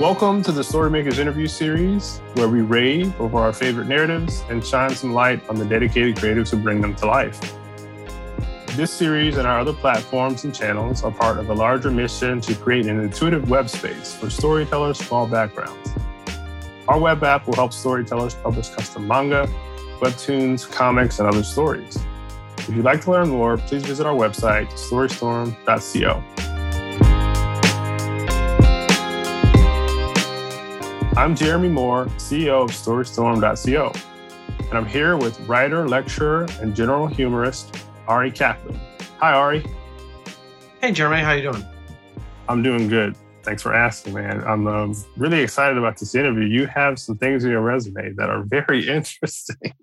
[0.00, 4.94] Welcome to the Storymakers interview series, where we rave over our favorite narratives and shine
[4.94, 7.38] some light on the dedicated creatives who bring them to life.
[8.76, 12.54] This series and our other platforms and channels are part of a larger mission to
[12.54, 15.90] create an intuitive web space for storytellers from all backgrounds.
[16.88, 19.50] Our web app will help storytellers publish custom manga,
[20.00, 21.98] webtoons, comics, and other stories.
[22.56, 26.49] If you'd like to learn more, please visit our website, storystorm.co.
[31.20, 33.92] I'm Jeremy Moore, CEO of Storystorm.co,
[34.58, 37.76] and I'm here with writer, lecturer, and general humorist
[38.08, 38.80] Arie Kaplan.
[39.18, 39.66] Hi, Arie.
[40.80, 41.20] Hey, Jeremy.
[41.20, 41.62] How you doing?
[42.48, 43.18] I'm doing good.
[43.42, 44.42] Thanks for asking, man.
[44.44, 46.46] I'm um, really excited about this interview.
[46.46, 49.74] You have some things in your resume that are very interesting.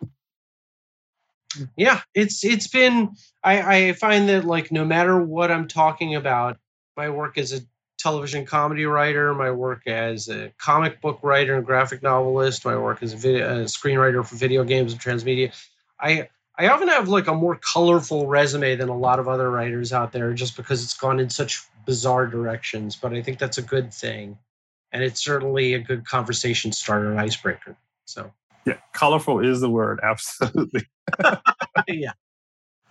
[1.76, 3.12] Yeah, it's it's been.
[3.44, 6.58] I I find that like no matter what I'm talking about,
[6.96, 7.60] my work as a
[7.98, 13.02] television comedy writer, my work as a comic book writer and graphic novelist, my work
[13.02, 15.54] as a, video, a screenwriter for video games and transmedia.
[16.00, 19.94] I I often have like a more colorful resume than a lot of other writers
[19.94, 22.96] out there, just because it's gone in such bizarre directions.
[22.96, 24.38] But I think that's a good thing,
[24.92, 27.78] and it's certainly a good conversation starter and icebreaker.
[28.06, 28.32] So
[28.66, 30.00] yeah, colorful is the word.
[30.04, 30.88] Absolutely.
[31.88, 32.14] yeah.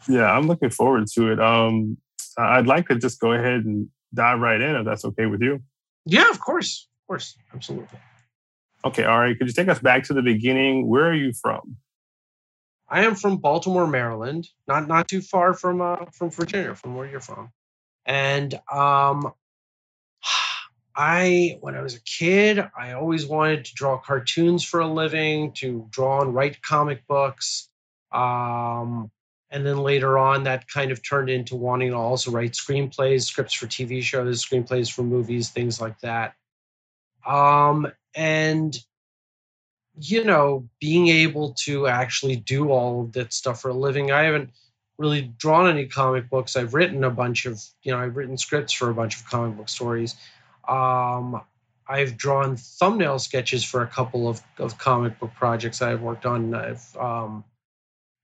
[0.09, 1.41] Yeah, I'm looking forward to it.
[1.41, 1.99] Um,
[2.39, 5.63] I'd like to just go ahead and dive right in if that's okay with you.
[6.05, 6.89] Yeah, of course.
[7.03, 7.37] Of course.
[7.55, 7.99] Absolutely.
[8.85, 9.37] Okay, all right.
[9.37, 10.89] Could you take us back to the beginning?
[10.89, 11.77] Where are you from?
[12.89, 17.09] I am from Baltimore, Maryland, not not too far from uh, from Virginia, from where
[17.09, 17.51] you're from.
[18.05, 19.33] And um,
[20.97, 25.53] I, when I was a kid, I always wanted to draw cartoons for a living,
[25.55, 27.69] to draw and write comic books.
[28.13, 29.11] Um,
[29.51, 33.55] and then later on, that kind of turned into wanting to also write screenplays, scripts
[33.55, 36.35] for TV shows, screenplays for movies, things like that.
[37.27, 38.77] Um, and
[39.99, 44.13] you know, being able to actually do all of that stuff for a living.
[44.13, 44.51] I haven't
[44.99, 46.57] really drawn any comic books.
[46.57, 49.57] I've written a bunch of, you know, I've written scripts for a bunch of comic
[49.57, 50.15] book stories.
[50.69, 51.41] Um,
[51.89, 56.55] I've drawn thumbnail sketches for a couple of, of comic book projects I've worked on.
[56.55, 57.45] I've um,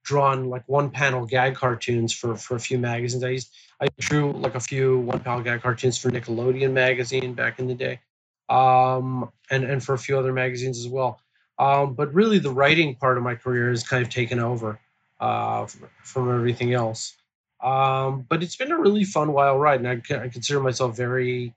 [0.05, 3.25] drawn like one panel gag cartoons for for a few magazines.
[3.25, 7.59] I used I drew like a few one panel gag cartoons for Nickelodeon magazine back
[7.59, 8.01] in the day,
[8.49, 11.21] um, and and for a few other magazines as well.
[11.59, 14.81] Um, but really, the writing part of my career has kind of taken over
[15.21, 15.67] uh,
[16.03, 17.17] from everything else.
[17.63, 21.55] Um, but it's been a really fun wild ride, and I, I consider myself very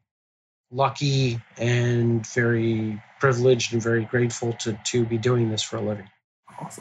[0.72, 6.10] lucky and very privileged and very grateful to to be doing this for a living.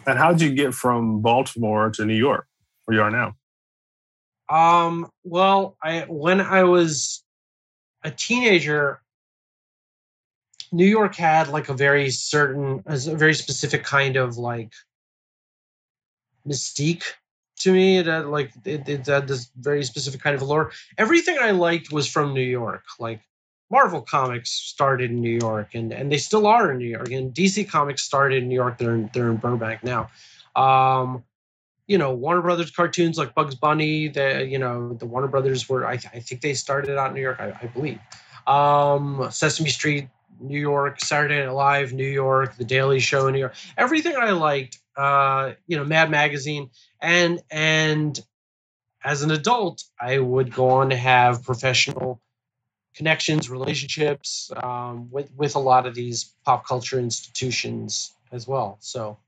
[0.06, 2.46] And how did you get from Baltimore to New York,
[2.84, 3.34] where you are now?
[4.48, 7.22] Um, well, I when I was
[8.02, 9.00] a teenager,
[10.70, 14.72] New York had like a very certain, a very specific kind of like
[16.46, 17.04] mystique
[17.60, 17.98] to me.
[17.98, 20.72] It had like it, it had this very specific kind of allure.
[20.98, 22.84] Everything I liked was from New York.
[22.98, 23.20] Like
[23.70, 27.10] Marvel Comics started in New York, and and they still are in New York.
[27.10, 28.78] And DC Comics started in New York.
[28.78, 30.10] They're in, they're in Burbank now.
[30.54, 31.24] Um,
[31.86, 34.08] you know, Warner Brothers cartoons like Bugs Bunny.
[34.08, 37.22] The you know the Warner Brothers were I, I think they started out in New
[37.22, 37.40] York.
[37.40, 37.98] I, I believe.
[38.46, 40.08] Um, Sesame Street,
[40.40, 41.00] New York.
[41.00, 42.56] Saturday Night Live, New York.
[42.56, 43.54] The Daily Show, New York.
[43.76, 44.78] Everything I liked.
[44.96, 46.70] Uh, you know, Mad Magazine,
[47.00, 48.18] and and
[49.02, 52.20] as an adult, I would go on to have professional
[52.94, 58.76] connections, relationships um, with with a lot of these pop culture institutions as well.
[58.80, 59.18] So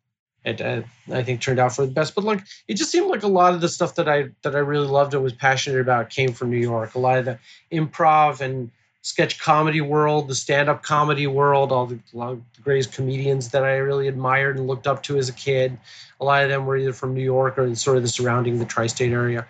[0.45, 0.83] it uh,
[1.13, 2.15] I think turned out for the best.
[2.15, 4.61] But like it just seemed like a lot of the stuff that I that I
[4.61, 6.95] really loved and was passionate about came from New York.
[6.95, 7.39] A lot of the
[7.73, 8.71] improv and
[9.03, 13.77] sketch comedy world, the stand up comedy world, all the, the greatest comedians that I
[13.77, 15.79] really admired and looked up to as a kid.
[16.21, 18.65] A lot of them were either from New York or sort of the surrounding the
[18.65, 19.47] tri-state area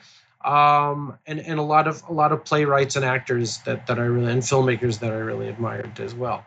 [0.47, 4.05] um, and and a lot of a lot of playwrights and actors that that I
[4.05, 6.45] really and filmmakers that I really admired as well.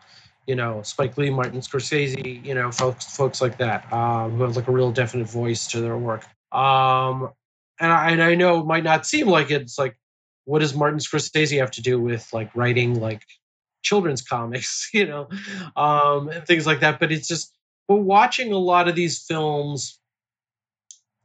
[0.48, 4.56] You know, Spike Lee, Martin Scorsese, you know, folks folks like that um, who have
[4.56, 6.26] like a real definite voice to their work.
[6.52, 7.30] Um,
[7.80, 9.62] and I, and I know it might not seem like it.
[9.62, 9.98] It's like,
[10.46, 13.24] what does Martin Scorsese have to do with like writing like
[13.84, 15.30] children's comics, you know,
[15.76, 17.00] um, and things like that?
[17.00, 17.54] But it's just,
[17.88, 20.00] but watching a lot of these films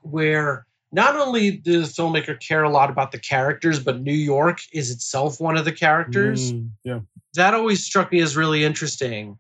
[0.02, 4.60] where not only does the filmmaker care a lot about the characters, but New York
[4.72, 6.52] is itself one of the characters.
[6.52, 7.00] Mm, yeah.
[7.34, 9.36] That always struck me as really interesting.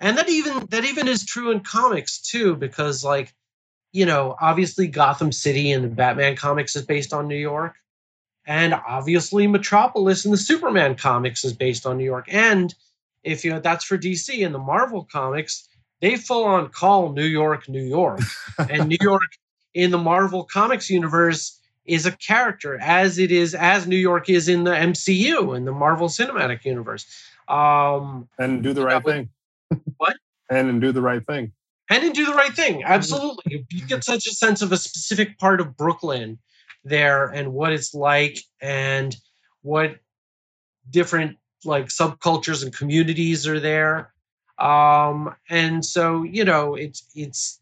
[0.00, 3.32] And that even that even is true in comics too, because like,
[3.90, 7.76] you know, obviously Gotham City and the Batman comics is based on New York.
[8.46, 12.26] And obviously Metropolis and the Superman comics is based on New York.
[12.28, 12.74] And
[13.24, 15.66] if you know that's for DC in the Marvel comics,
[16.02, 18.20] they full on call New York, New York,
[18.58, 19.22] and New York
[19.78, 24.48] in the Marvel comics universe is a character as it is as New York is
[24.48, 27.06] in the MCU in the Marvel Cinematic Universe.
[27.46, 29.30] Um, and do the right thing.
[29.98, 30.16] What?
[30.50, 31.52] and and do the right thing.
[31.90, 32.82] And then do the right thing.
[32.84, 36.38] Absolutely, you get such a sense of a specific part of Brooklyn
[36.84, 39.16] there and what it's like and
[39.62, 39.96] what
[40.90, 44.12] different like subcultures and communities are there
[44.58, 47.60] um and so you know it's it's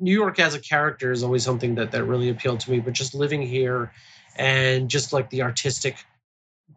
[0.00, 2.92] new york as a character is always something that that really appealed to me but
[2.92, 3.92] just living here
[4.36, 5.96] and just like the artistic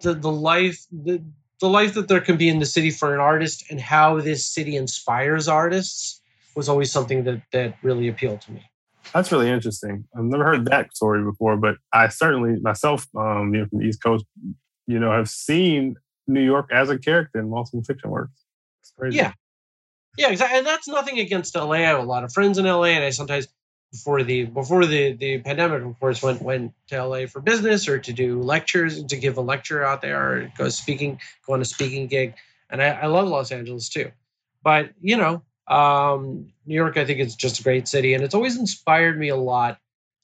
[0.01, 1.21] the the life the
[1.59, 4.45] the life that there can be in the city for an artist and how this
[4.45, 6.21] city inspires artists
[6.56, 8.63] was always something that that really appealed to me
[9.13, 10.06] that's really interesting.
[10.15, 13.85] I've never heard that story before, but I certainly myself, um, you know, from the
[13.85, 14.25] East Coast,
[14.88, 15.95] you know, have seen
[16.27, 18.45] New York as a character in multiple fiction works.
[18.81, 19.18] It's crazy.
[19.18, 19.33] Yeah,
[20.18, 20.58] yeah, exactly.
[20.60, 21.72] And that's nothing against LA.
[21.72, 23.48] I have a lot of friends in LA, and I sometimes
[23.92, 28.00] before the before the the pandemic, of course, went went to LA for business or
[28.00, 31.66] to do lectures, to give a lecture out there, or go speaking, go on a
[31.66, 32.36] speaking gig.
[32.69, 34.12] And I, I love Los Angeles too,
[34.63, 38.36] but you know, um, New York, I think, is just a great city, and it's
[38.36, 39.78] always inspired me a lot,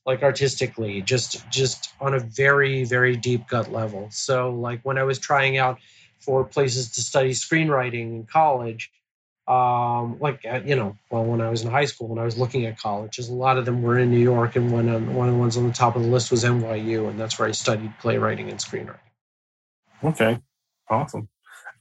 [0.05, 4.07] like artistically, just just on a very very deep gut level.
[4.11, 5.79] So, like when I was trying out
[6.19, 8.91] for places to study screenwriting in college,
[9.47, 12.37] um, like uh, you know, well, when I was in high school, when I was
[12.37, 15.29] looking at colleges, a lot of them were in New York, and one um, one
[15.29, 17.51] of the ones on the top of the list was NYU, and that's where I
[17.51, 18.99] studied playwriting and screenwriting.
[20.03, 20.39] Okay,
[20.89, 21.29] awesome.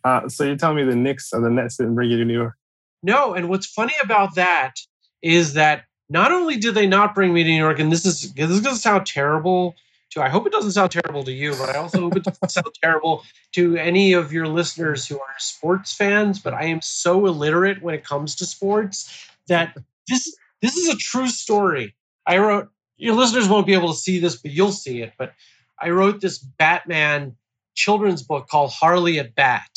[0.04, 2.34] Uh, so you're telling me the Knicks are the Nets didn't bring you to New
[2.34, 2.54] York?
[3.02, 4.74] No, and what's funny about that
[5.20, 8.32] is that not only did they not bring me to New York, and this is
[8.34, 9.74] this is going to sound terrible
[10.11, 12.50] to I hope it doesn't sound terrible to you, but I also hope it doesn't
[12.50, 16.38] sound terrible to any of your listeners who are sports fans.
[16.38, 19.76] But I am so illiterate when it comes to sports that
[20.08, 21.94] this this is a true story.
[22.26, 25.12] I wrote your listeners won't be able to see this, but you'll see it.
[25.19, 25.32] But
[25.81, 27.37] I wrote this Batman
[27.75, 29.69] children's book called Harley at Bat.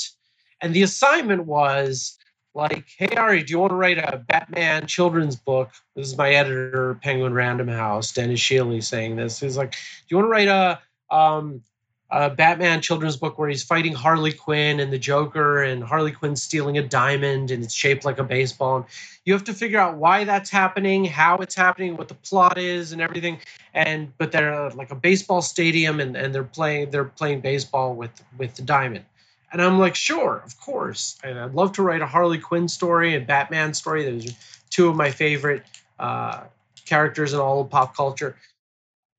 [0.62, 2.18] And the assignment was
[2.60, 5.72] like, hey Arie, do you want to write a Batman children's book?
[5.96, 9.40] This is my editor, Penguin Random House, Dennis Shealy, saying this.
[9.40, 9.78] He's like, do
[10.10, 10.80] you want to write a
[11.16, 11.64] um,
[12.12, 16.36] a Batman children's book where he's fighting Harley Quinn and the Joker, and Harley Quinn
[16.36, 18.78] stealing a diamond, and it's shaped like a baseball.
[18.78, 18.86] And
[19.26, 22.92] you have to figure out why that's happening, how it's happening, what the plot is,
[22.92, 23.40] and everything.
[23.76, 28.12] And but they're like a baseball stadium, and, and they're playing they're playing baseball with
[28.38, 29.06] with the diamond.
[29.51, 31.18] And I'm like, sure, of course.
[31.24, 34.04] And I'd love to write a Harley Quinn story, and Batman story.
[34.04, 34.36] Those are
[34.69, 35.63] two of my favorite
[35.98, 36.42] uh,
[36.86, 38.36] characters in all of pop culture.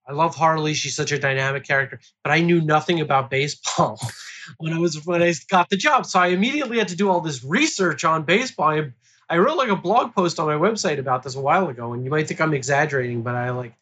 [0.06, 0.74] I love Harley.
[0.74, 4.00] She's such a dynamic character, but I knew nothing about baseball
[4.58, 6.06] when I was when I got the job.
[6.06, 8.68] So I immediately had to do all this research on baseball.
[8.70, 8.92] I,
[9.28, 12.04] I wrote like a blog post on my website about this a while ago, and
[12.04, 13.74] you might think I'm exaggerating, but I like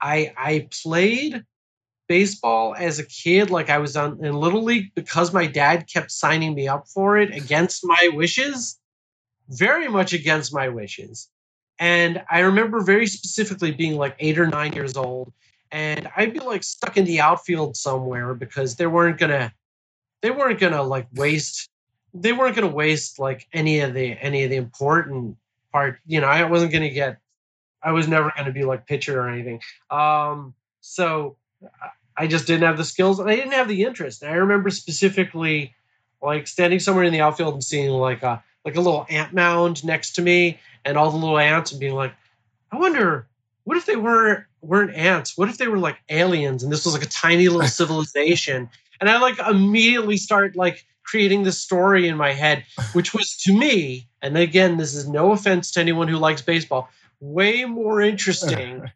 [0.00, 1.44] I I played
[2.08, 6.10] baseball as a kid like i was on in little league because my dad kept
[6.10, 8.78] signing me up for it against my wishes
[9.48, 11.28] very much against my wishes.
[11.78, 15.32] And i remember very specifically being like eight or nine years old
[15.72, 19.52] and i'd be like stuck in the outfield somewhere because they weren't gonna
[20.22, 21.68] they weren't gonna like waste
[22.14, 25.36] they weren't gonna waste like any of the any of the important
[25.72, 27.18] part you know i wasn't gonna get
[27.82, 29.60] i was never gonna be like pitcher or anything.
[29.90, 31.36] Um so
[32.16, 34.22] I just didn't have the skills and I didn't have the interest.
[34.22, 35.74] And I remember specifically
[36.22, 39.84] like standing somewhere in the outfield and seeing like a like a little ant mound
[39.84, 42.14] next to me and all the little ants and being like,
[42.72, 43.26] I wonder
[43.64, 45.36] what if they were weren't ants?
[45.36, 48.70] What if they were like aliens and this was like a tiny little civilization?
[49.00, 53.52] And I like immediately start like creating this story in my head, which was to
[53.52, 56.88] me, and again, this is no offense to anyone who likes baseball,
[57.20, 58.90] way more interesting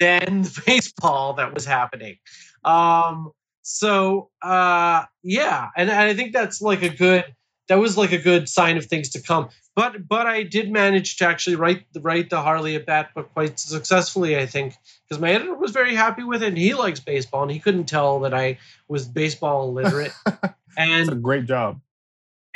[0.00, 2.16] than baseball that was happening.
[2.64, 3.32] Um,
[3.62, 7.24] so uh, yeah, and, and I think that's like a good
[7.68, 9.48] that was like a good sign of things to come.
[9.74, 13.32] But but I did manage to actually write the write the Harley at bat book
[13.32, 14.76] quite successfully, I think,
[15.08, 16.48] because my editor was very happy with it.
[16.48, 20.12] and He likes baseball, and he couldn't tell that I was baseball illiterate.
[20.76, 21.80] and a great job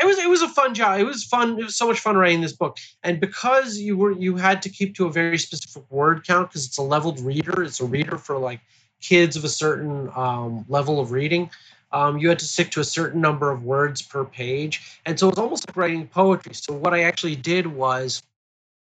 [0.00, 1.00] it was it was a fun job.
[1.00, 1.58] It was fun.
[1.58, 2.78] It was so much fun writing this book.
[3.02, 6.66] And because you were you had to keep to a very specific word count because
[6.66, 7.62] it's a leveled reader.
[7.62, 8.60] It's a reader for like
[9.00, 11.50] kids of a certain um, level of reading.
[11.90, 15.28] Um, you had to stick to a certain number of words per page, and so
[15.28, 16.52] it was almost like writing poetry.
[16.54, 18.22] So what I actually did was,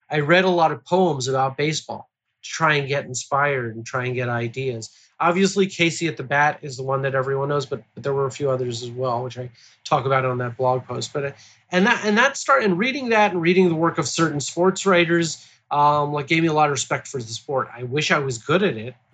[0.09, 2.09] I read a lot of poems about baseball,
[2.41, 4.89] to try and get inspired and try and get ideas.
[5.19, 8.25] Obviously, Casey at the Bat is the one that everyone knows, but, but there were
[8.25, 9.49] a few others as well, which I
[9.83, 11.13] talk about on that blog post.
[11.13, 11.31] But uh,
[11.71, 14.85] and that and that start and reading that and reading the work of certain sports
[14.85, 17.69] writers, um, like gave me a lot of respect for the sport.
[17.75, 18.95] I wish I was good at it.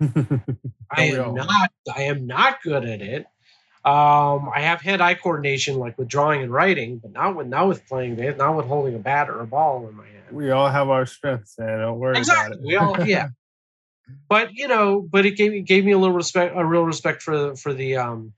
[0.90, 1.70] I am not.
[1.94, 3.26] I am not good at it.
[3.82, 7.86] Um, I have hand-eye coordination, like with drawing and writing, but not with not with
[7.86, 10.24] playing, not with holding a bat or a ball in my hand.
[10.32, 12.58] We all have our strengths, and don't worry exactly.
[12.58, 12.66] about it.
[12.66, 13.28] We all, yeah.
[14.28, 17.56] But you know, but it gave gave me a little respect, a real respect for
[17.56, 18.32] for the um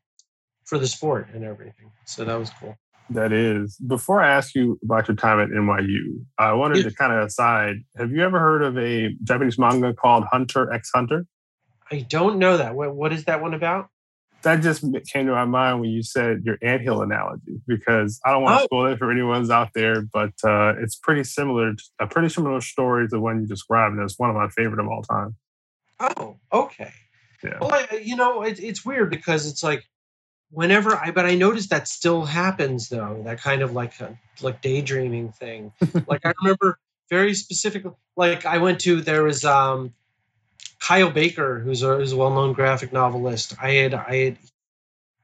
[0.65, 1.93] for the sport and everything.
[2.05, 2.77] So that was cool.
[3.11, 3.77] That is.
[3.77, 6.85] Before I ask you about your time at NYU, I wanted yeah.
[6.85, 7.77] to kind of aside.
[7.97, 11.27] Have you ever heard of a Japanese manga called Hunter x Hunter?
[11.91, 12.75] I don't know that.
[12.75, 13.89] What what is that one about?
[14.43, 18.43] that just came to my mind when you said your anthill analogy because I don't
[18.43, 18.65] want to oh.
[18.67, 23.07] spoil it for anyone's out there, but uh, it's pretty similar, a pretty similar story
[23.07, 25.37] to the one you described, and it's one of my favorite of all time.
[26.03, 26.93] Oh, okay.
[27.43, 27.59] Yeah.
[27.61, 29.85] Well, I, you know, it, it's weird because it's like
[30.51, 33.23] whenever I, but I noticed that still happens though.
[33.25, 35.73] That kind of like a, like daydreaming thing.
[36.07, 36.79] like I remember
[37.09, 39.95] very specifically, like I went to there was um
[40.81, 43.55] Kyle Baker, who's a, who's a well-known graphic novelist.
[43.61, 44.39] I had I had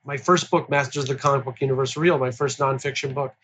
[0.04, 3.34] my first book, Masters of the Comic Book Universe Revealed, my first nonfiction book.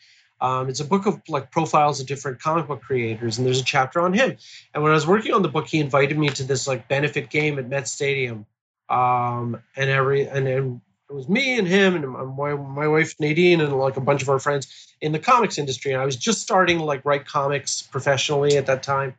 [0.40, 3.64] Um, it's a book of like profiles of different comic book creators, and there's a
[3.64, 4.36] chapter on him.
[4.74, 7.30] And when I was working on the book, he invited me to this like benefit
[7.30, 8.46] game at Met Stadium,
[8.88, 13.60] um, and every and, and it was me and him and my, my wife Nadine
[13.60, 15.92] and like a bunch of our friends in the comics industry.
[15.92, 19.14] And I was just starting to like write comics professionally at that time,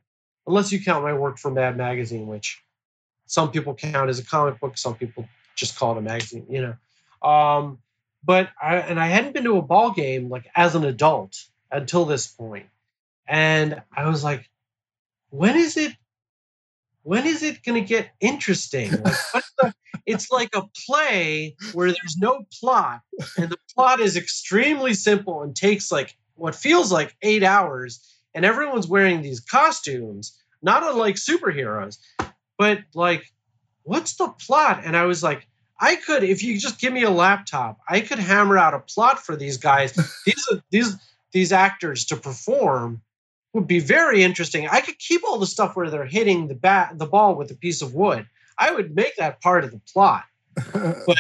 [0.46, 2.62] unless you count my work for Mad Magazine, which
[3.26, 4.78] some people count as a comic book.
[4.78, 6.46] Some people just call it a magazine.
[6.50, 6.62] You
[7.24, 7.28] know.
[7.28, 7.80] Um,
[8.26, 11.38] but I and I hadn't been to a ball game like as an adult
[11.72, 12.68] until this point,
[13.28, 14.50] and I was like,
[15.30, 15.94] when is it?
[17.04, 18.92] When is it going to get interesting?
[18.92, 19.74] Like, the,
[20.08, 23.02] it's like a play where there's no plot,
[23.38, 28.04] and the plot is extremely simple and takes like what feels like eight hours,
[28.34, 32.00] and everyone's wearing these costumes, not unlike superheroes
[32.58, 33.32] but like,
[33.84, 34.82] what's the plot?
[34.84, 35.48] And I was like,
[35.80, 39.20] I could, if you just give me a laptop, I could hammer out a plot
[39.20, 39.94] for these guys.
[40.26, 40.96] these these
[41.32, 43.02] these actors to perform
[43.54, 44.68] would be very interesting.
[44.68, 47.56] I could keep all the stuff where they're hitting the bat the ball with a
[47.56, 48.28] piece of wood.
[48.58, 50.24] I would make that part of the plot.
[50.74, 51.18] but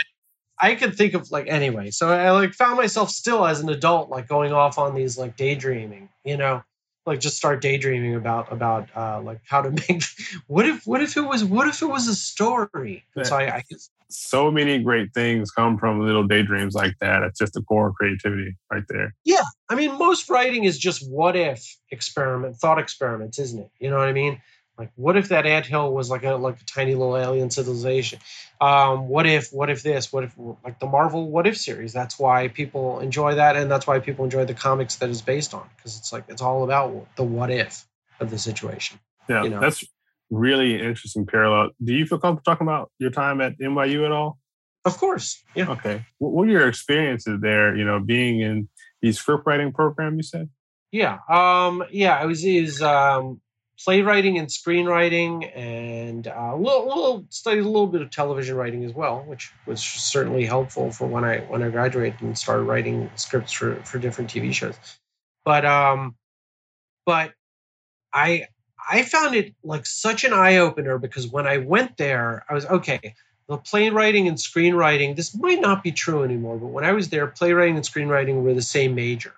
[0.60, 1.92] I could think of like anyway.
[1.92, 5.36] So I like found myself still as an adult like going off on these like
[5.36, 6.64] daydreaming, you know
[7.06, 10.04] like just start daydreaming about about uh, like how to make
[10.48, 13.64] what if what if it was what if it was a story so I, I
[14.10, 18.56] so many great things come from little daydreams like that it's just the core creativity
[18.72, 23.60] right there yeah i mean most writing is just what if experiment thought experiments isn't
[23.60, 24.42] it you know what i mean
[24.78, 28.20] like, what if that ant hill was like a like a tiny little alien civilization?
[28.60, 30.12] Um, what if what if this?
[30.12, 31.94] What if like the Marvel What If series?
[31.94, 35.54] That's why people enjoy that, and that's why people enjoy the comics that is based
[35.54, 37.86] on because it's like it's all about the what if
[38.20, 39.00] of the situation.
[39.30, 39.62] Yeah, you know?
[39.62, 39.84] that's
[40.36, 41.72] really interesting parallel.
[41.84, 44.38] Do you feel comfortable talking about your time at NYU at all?
[44.86, 45.44] Of course.
[45.56, 45.70] Yeah.
[45.70, 46.06] Okay.
[46.20, 47.76] What were your experiences there?
[47.76, 48.70] You know, being in
[49.02, 50.50] the script writing program, you said.
[50.92, 51.18] Yeah.
[51.28, 51.84] Um.
[51.92, 52.16] Yeah.
[52.18, 52.46] I was.
[52.46, 53.42] Is um
[53.84, 58.86] playwriting and screenwriting, and uh, a little, little studied a little bit of television writing
[58.86, 63.10] as well, which was certainly helpful for when I when I graduated and started writing
[63.16, 64.76] scripts for for different TV shows.
[65.44, 66.16] But um,
[67.06, 67.34] but
[68.14, 68.48] I
[68.90, 72.66] I found it like such an eye opener because when I went there, I was
[72.66, 73.16] okay.
[73.48, 77.28] The playwriting and screenwriting, this might not be true anymore, but when I was there,
[77.28, 79.34] playwriting and screenwriting were the same major.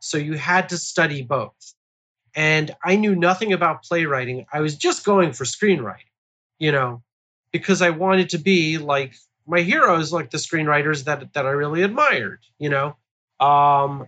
[0.00, 1.74] So you had to study both
[2.34, 4.46] and I knew nothing about playwriting.
[4.52, 6.12] I was just going for screenwriting,
[6.58, 7.02] you know,
[7.52, 9.14] because I wanted to be like
[9.44, 12.96] my heroes, like the screenwriters that that I really admired, you know.
[13.40, 14.06] Um,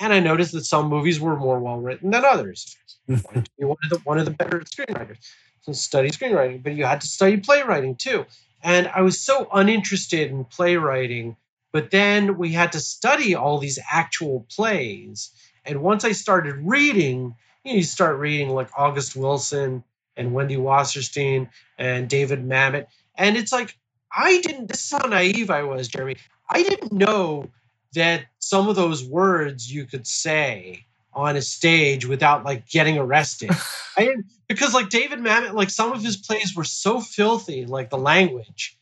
[0.00, 2.76] and I noticed that some movies were more well written than others.
[3.08, 5.18] you wanted one of the one of the better screenwriters.
[5.62, 8.26] So study screenwriting, but you had to study playwriting too.
[8.62, 11.36] And I was so uninterested in playwriting,
[11.72, 15.30] but then we had to study all these actual plays
[15.68, 19.84] and once I started reading, you, know, you start reading like August Wilson
[20.16, 22.86] and Wendy Wasserstein and David Mamet.
[23.16, 23.76] And it's like,
[24.10, 26.16] I didn't, this is how naive I was, Jeremy.
[26.48, 27.50] I didn't know
[27.94, 33.50] that some of those words you could say on a stage without like getting arrested.
[33.96, 34.14] I
[34.46, 38.77] because like David Mamet, like some of his plays were so filthy, like the language.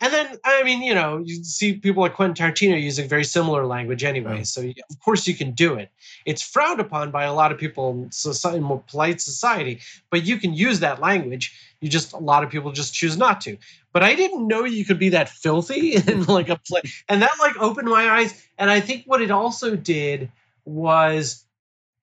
[0.00, 3.66] And then I mean, you know, you see people like Quentin Tarantino using very similar
[3.66, 4.38] language anyway.
[4.38, 4.42] Yeah.
[4.44, 5.90] So of course you can do it.
[6.24, 9.80] It's frowned upon by a lot of people in society, in more polite society,
[10.10, 11.54] but you can use that language.
[11.80, 13.58] You just a lot of people just choose not to.
[13.92, 17.32] But I didn't know you could be that filthy in like a play, and that
[17.38, 18.34] like opened my eyes.
[18.56, 20.32] And I think what it also did
[20.64, 21.44] was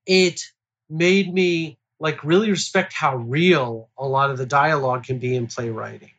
[0.06, 0.42] it
[0.90, 5.48] made me like really respect how real a lot of the dialogue can be in
[5.48, 6.12] playwriting.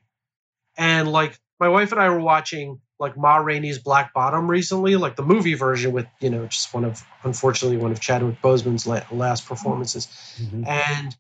[0.77, 5.17] And like my wife and I were watching like Ma Rainey's Black Bottom recently, like
[5.17, 9.47] the movie version with, you know, just one of, unfortunately, one of Chadwick Boseman's last
[9.47, 10.07] performances.
[10.41, 10.65] Mm-hmm.
[10.67, 11.17] And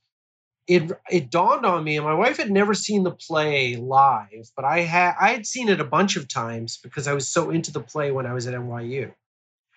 [0.68, 4.66] it it dawned on me, and my wife had never seen the play live, but
[4.66, 7.73] I had I had seen it a bunch of times because I was so into
[7.73, 9.14] the play when I was at NYU.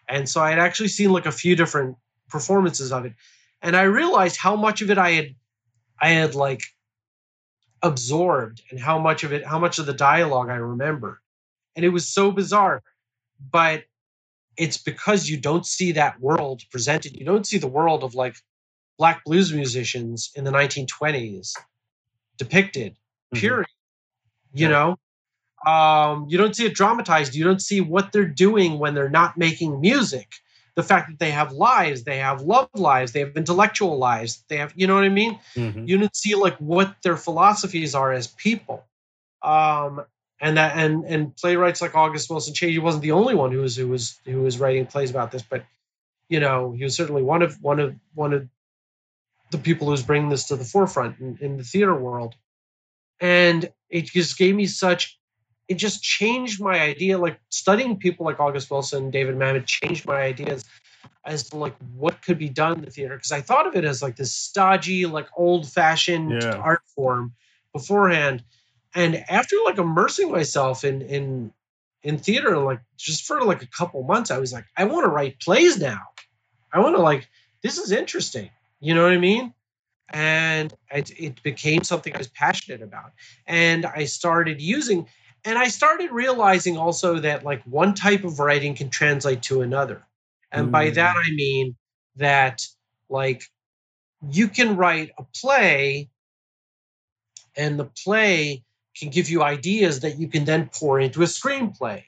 [0.09, 1.95] And so I had actually seen like a few different
[2.29, 3.13] performances of it.
[3.61, 5.35] And I realized how much of it I had
[6.01, 6.63] I had like
[7.83, 11.21] absorbed and how much of it how much of the dialogue I remember.
[11.75, 12.83] And it was so bizarre.
[13.51, 13.85] But
[14.57, 17.15] it's because you don't see that world presented.
[17.17, 18.35] You don't see the world of like
[18.97, 21.53] black blues musicians in the 1920s
[22.37, 22.97] depicted
[23.33, 23.39] Mhm.
[23.41, 23.67] period
[24.53, 24.69] you Yeah.
[24.69, 24.97] know
[25.65, 29.37] um, you don't see it dramatized you don't see what they're doing when they're not
[29.37, 30.29] making music
[30.75, 34.57] the fact that they have lives they have love lives they have intellectual lives they
[34.57, 35.39] have you know what i mean?
[35.55, 35.87] Mhm.
[35.87, 38.83] you don't see like what their philosophies are as people.
[39.41, 40.05] Um
[40.39, 43.61] and that and and playwrights like august wilson chase he wasn't the only one who
[43.61, 45.63] was who was who was writing plays about this but
[46.29, 48.47] you know he was certainly one of one of one of
[49.51, 52.35] the people who's bringing this to the forefront in, in the theater world.
[53.19, 55.19] And it just gave me such
[55.71, 60.21] it just changed my idea like studying people like august wilson david mamet changed my
[60.21, 60.65] ideas
[61.25, 63.85] as to like what could be done in the theater because i thought of it
[63.85, 66.57] as like this stodgy like old fashioned Yeah.
[66.63, 67.33] art form
[67.73, 68.43] beforehand.
[68.95, 71.53] And after like immersing myself in in
[72.03, 75.09] in theater like just for like a couple months i was like i want to
[75.09, 76.01] write plays now.
[76.73, 77.29] I want to like
[77.63, 78.49] this is interesting.
[78.81, 79.53] You know what i mean?
[80.11, 83.13] And it, it became something i was passionate about.
[83.47, 85.07] And i started using
[85.45, 90.03] and i started realizing also that like one type of writing can translate to another
[90.51, 90.95] and by Mm.
[90.95, 91.75] that i mean
[92.17, 92.61] that
[93.09, 93.43] like
[94.29, 96.09] you can write a play
[97.57, 98.63] and the play
[98.97, 102.05] can give you ideas that you can then pour into a screenplay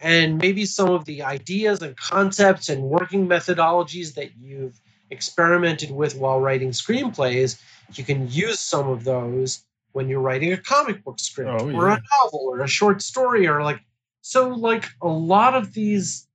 [0.00, 4.80] and maybe some of the ideas and concepts and working methodologies that you've
[5.10, 7.60] experimented with while writing screenplays
[7.94, 9.64] you can use some of those
[9.96, 11.96] when you're writing a comic book script Oh, or yeah.
[11.96, 13.80] a novel or a short story or like
[14.20, 16.28] so like a lot of these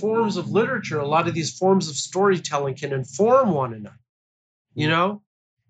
[0.00, 3.98] forms of literature a lot of these forms of storytelling can inform one another
[4.74, 4.92] you mm.
[4.92, 5.22] know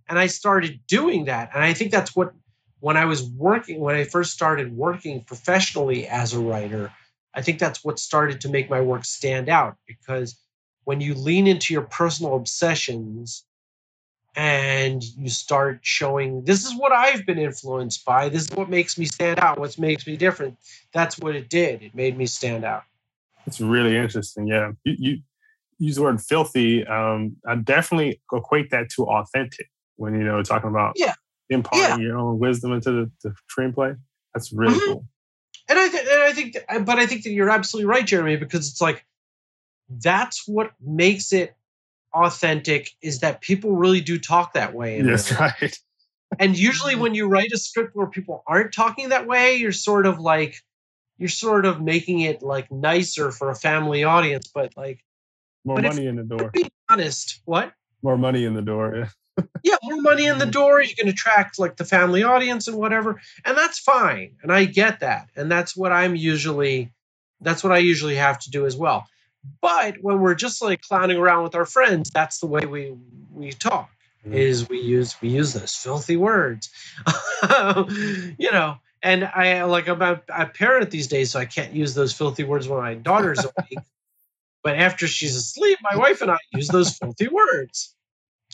[0.08, 2.32] and i started doing that and i think that's what
[2.78, 6.92] when i was working when i first started working professionally as a writer
[7.34, 10.38] i think that's what started to make my work stand out because
[10.84, 13.44] when you lean into your personal obsessions
[14.36, 18.98] and you start showing this is what i've been influenced by this is what makes
[18.98, 20.56] me stand out what makes me different
[20.92, 22.82] that's what it did it made me stand out
[23.46, 24.46] It's really interesting.
[24.46, 25.18] Yeah, you, you
[25.78, 26.86] use the word filthy.
[26.86, 31.14] Um, I definitely equate that to authentic when you know talking about Yeah.
[31.50, 33.96] imparting your own wisdom into the, the screenplay.
[34.32, 34.84] That's really Mhm.
[34.84, 35.06] cool.
[35.68, 38.36] and I, th- and I think, that, but I think that you're absolutely right, Jeremy,
[38.36, 39.04] because it's like
[39.88, 41.54] that's what makes it
[42.14, 45.00] authentic is that people really do talk that way.
[45.02, 45.78] Yes, right.
[46.38, 50.06] And usually, when you write a script where people aren't talking that way, you're sort
[50.06, 50.56] of like
[51.18, 54.50] you're sort of making it like nicer for a family audience.
[54.52, 55.04] But like,
[55.64, 56.50] More But if- money in the door.
[56.52, 57.72] be honest, what?
[58.02, 58.96] More money in the door.
[58.96, 59.44] Yeah.
[59.64, 60.82] yeah, more money in the door.
[60.82, 64.36] You can attract like the family audience and whatever, and that's fine.
[64.42, 66.92] And I get that, and that's what I'm usually,
[67.40, 69.06] that's what I usually have to do as well.
[69.60, 72.94] But when we're just like clowning around with our friends, that's the way we
[73.32, 73.90] we talk.
[74.26, 74.34] Mhm.
[74.34, 76.70] Is we use we use those filthy words,
[78.38, 78.76] you know.
[79.02, 82.44] And I like I'm a, a parent these days, so I can't use those filthy
[82.44, 83.84] words when my daughter's awake.
[84.62, 87.94] But after she's asleep, my wife and I use those filthy words.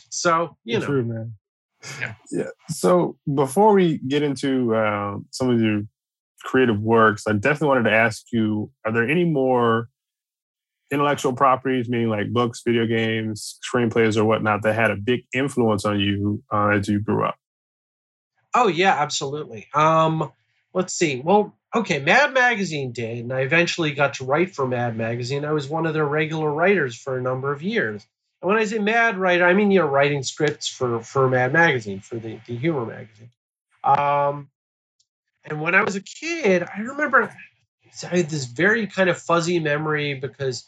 [0.09, 0.85] So you know.
[0.85, 1.35] True, man.
[1.99, 2.13] Yeah.
[2.31, 2.49] Yeah.
[2.69, 5.83] So before we get into uh, some of your
[6.43, 9.87] creative works, I definitely wanted to ask you: Are there any more
[10.91, 15.85] intellectual properties, meaning like books, video games, screenplays, or whatnot, that had a big influence
[15.85, 17.35] on you uh, as you grew up?
[18.53, 19.67] Oh yeah, absolutely.
[19.73, 20.31] Um,
[20.73, 21.21] let's see.
[21.23, 25.45] Well, okay, Mad Magazine did, and I eventually got to write for Mad Magazine.
[25.45, 28.05] I was one of their regular writers for a number of years.
[28.41, 32.01] And when I say Mad writer, I mean you're writing scripts for for Mad Magazine
[32.01, 33.29] for the the humor magazine.
[33.83, 34.49] Um,
[35.43, 37.33] And when I was a kid, I remember
[38.03, 40.67] I had this very kind of fuzzy memory because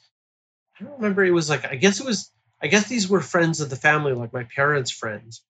[0.80, 1.24] I don't remember.
[1.24, 2.32] It was like I guess it was
[2.62, 5.42] I guess these were friends of the family, like my parents' friends,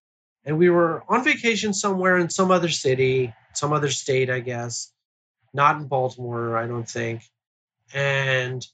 [0.46, 4.92] and we were on vacation somewhere in some other city, some other state, I guess,
[5.54, 7.24] not in Baltimore, I don't think.
[7.94, 8.66] And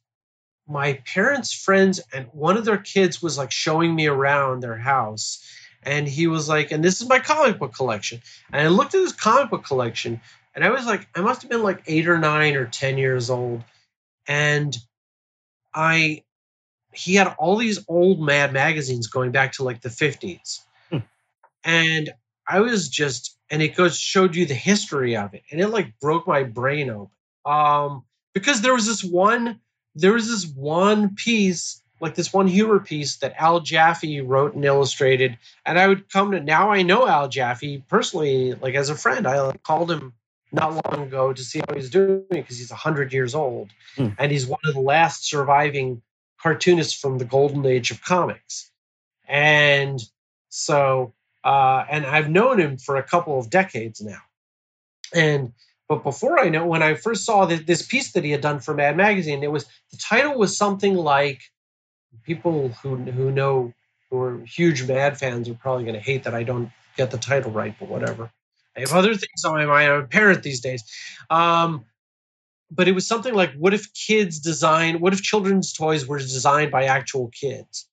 [0.67, 5.43] my parents' friends and one of their kids was like showing me around their house.
[5.83, 8.21] And he was like, and this is my comic book collection.
[8.51, 10.21] And I looked at his comic book collection
[10.53, 13.29] and I was like, I must have been like eight or nine or 10 years
[13.29, 13.63] old.
[14.27, 14.77] And
[15.73, 16.23] I,
[16.93, 20.61] he had all these old Mad magazines going back to like the 50s.
[20.89, 20.97] Hmm.
[21.63, 22.09] And
[22.47, 25.43] I was just, and it goes showed you the history of it.
[25.51, 27.11] And it like broke my brain open.
[27.45, 29.59] Um, because there was this one,
[29.95, 34.63] there was this one piece like this one humor piece that Al Jaffee wrote and
[34.63, 35.37] illustrated.
[35.65, 39.27] And I would come to now I know Al Jaffee personally, like as a friend.
[39.27, 40.13] I called him
[40.51, 44.15] not long ago to see how he's doing because he's 100 years old mm.
[44.17, 46.01] and he's one of the last surviving
[46.41, 48.71] cartoonists from the golden age of comics
[49.27, 50.01] and
[50.49, 54.21] so uh, and i've known him for a couple of decades now
[55.13, 55.53] and
[55.87, 58.59] but before i know when i first saw the, this piece that he had done
[58.59, 61.41] for mad magazine it was the title was something like
[62.23, 63.73] people who who know
[64.09, 67.17] who are huge mad fans are probably going to hate that i don't get the
[67.17, 68.31] title right but whatever
[68.79, 69.91] I have other things on my mind.
[69.91, 70.83] I'm a parent these days.
[71.29, 71.85] Um,
[72.71, 76.71] but it was something like, what if kids design, what if children's toys were designed
[76.71, 77.87] by actual kids?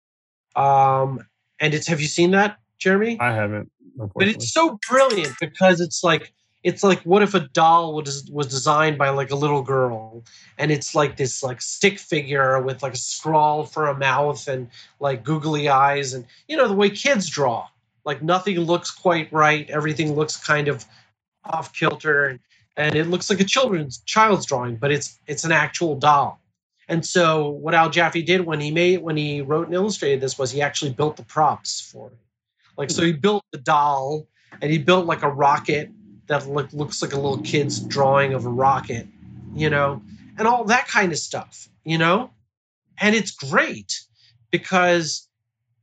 [0.54, 1.20] Um,
[1.60, 3.18] and it's, have you seen that, Jeremy?
[3.20, 3.70] I haven't.
[3.96, 8.48] But it's so brilliant because it's like, it's like what if a doll was was
[8.48, 10.24] designed by like a little girl
[10.58, 14.68] and it's like this like stick figure with like a scrawl for a mouth and
[14.98, 17.68] like googly eyes and you know the way kids draw
[18.06, 19.68] like nothing looks quite right.
[19.68, 20.86] Everything looks kind of
[21.44, 22.40] off kilter, and,
[22.76, 26.40] and it looks like a children's child's drawing, but it's it's an actual doll.
[26.88, 30.38] And so what Al Jaffee did when he made when he wrote and illustrated this
[30.38, 32.18] was he actually built the props for it.
[32.76, 34.26] Like so he built the doll
[34.60, 35.90] and he built like a rocket
[36.26, 39.06] that look, looks like a little kid's drawing of a rocket,
[39.54, 40.02] you know,
[40.38, 42.30] and all that kind of stuff, you know?
[42.98, 44.00] And it's great
[44.50, 45.28] because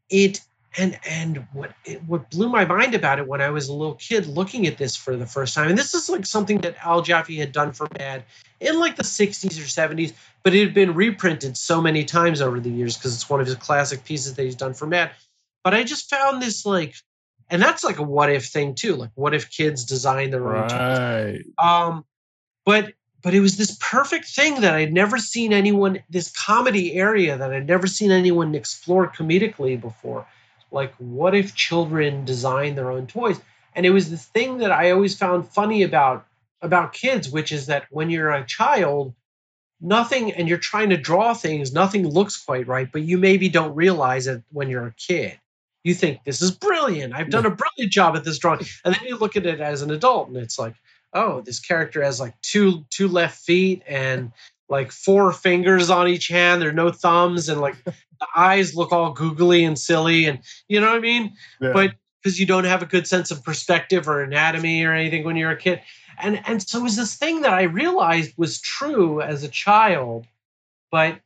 [0.10, 0.42] it
[0.78, 3.96] and and what it, what blew my mind about it when I was a little
[3.96, 7.02] kid looking at this for the first time, and this is like something that Al
[7.02, 8.24] Jaffee had done for Mad
[8.60, 12.60] in like the 60s or 70s, but it had been reprinted so many times over
[12.60, 15.12] the years because it's one of his classic pieces that he's done for Mad.
[15.64, 16.96] But I just found this like,
[17.50, 18.96] and that's like a what if thing too.
[18.96, 20.68] Like, what if kids design their own?
[20.68, 21.44] Right.
[21.58, 22.06] Um,
[22.66, 27.38] but but it was this perfect thing that I'd never seen anyone this comedy area
[27.38, 30.26] that I'd never seen anyone explore comedically before
[30.74, 33.40] like what if children design their own toys?
[33.76, 36.26] And it was the thing that i always found funny about
[36.62, 39.14] about kids which is that when you're a child
[39.82, 43.76] nothing and you're trying to draw things nothing looks quite right but you maybe don't
[43.76, 45.40] realize it when you're a kid.
[45.84, 47.14] You think this is brilliant.
[47.14, 48.62] I've done a brilliant job at this drawing.
[48.86, 50.76] And then you look at it as an adult and it's like
[51.14, 54.32] oh this character has like two two left feet and
[54.70, 56.62] like four fingers on each hand.
[56.62, 57.76] There are no thumbs and like
[58.24, 61.36] the eyes look all googly and silly and you know what I mean?
[61.60, 61.74] Yeah.
[61.74, 65.36] But because you don't have a good sense of perspective or anatomy or anything when
[65.36, 65.82] you're a kid.
[66.18, 70.26] And and so it was this thing that I realized was true as a child,
[70.92, 71.20] but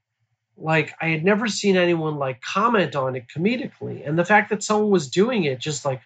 [0.57, 4.07] like I had never seen anyone like comment on it comedically.
[4.07, 6.01] And the fact that someone was doing it just like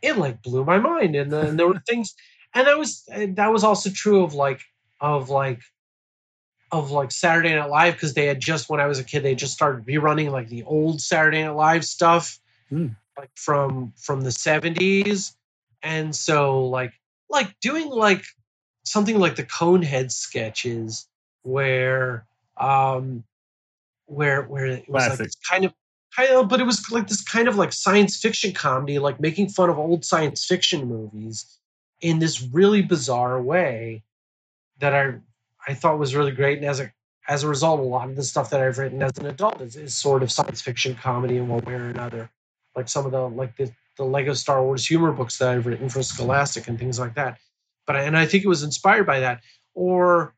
[0.00, 1.14] it like blew my mind.
[1.14, 2.14] And then there were things
[2.54, 4.60] and that was that was also true of like
[5.00, 5.60] of like
[6.70, 9.34] of like Saturday Night Live because they had just when I was a kid they
[9.34, 12.38] just started rerunning like the old Saturday Night Live stuff
[12.70, 12.94] mm.
[13.16, 15.34] like from from the 70s
[15.82, 16.92] and so like
[17.30, 18.24] like doing like
[18.84, 21.06] something like the Conehead sketches
[21.42, 22.26] where
[22.56, 23.24] um
[24.06, 25.20] where where it was Classic.
[25.20, 25.72] like kind of
[26.14, 29.48] kind of but it was like this kind of like science fiction comedy like making
[29.48, 31.58] fun of old science fiction movies
[32.00, 34.02] in this really bizarre way
[34.78, 35.14] that I
[35.68, 36.58] I thought was really great.
[36.58, 36.90] And as a
[37.28, 39.76] as a result, a lot of the stuff that I've written as an adult is,
[39.76, 42.30] is sort of science fiction comedy in one way or another.
[42.74, 45.90] Like some of the like the the Lego Star Wars humor books that I've written
[45.90, 47.38] for Scholastic and things like that.
[47.86, 49.42] But and I think it was inspired by that.
[49.74, 50.34] Or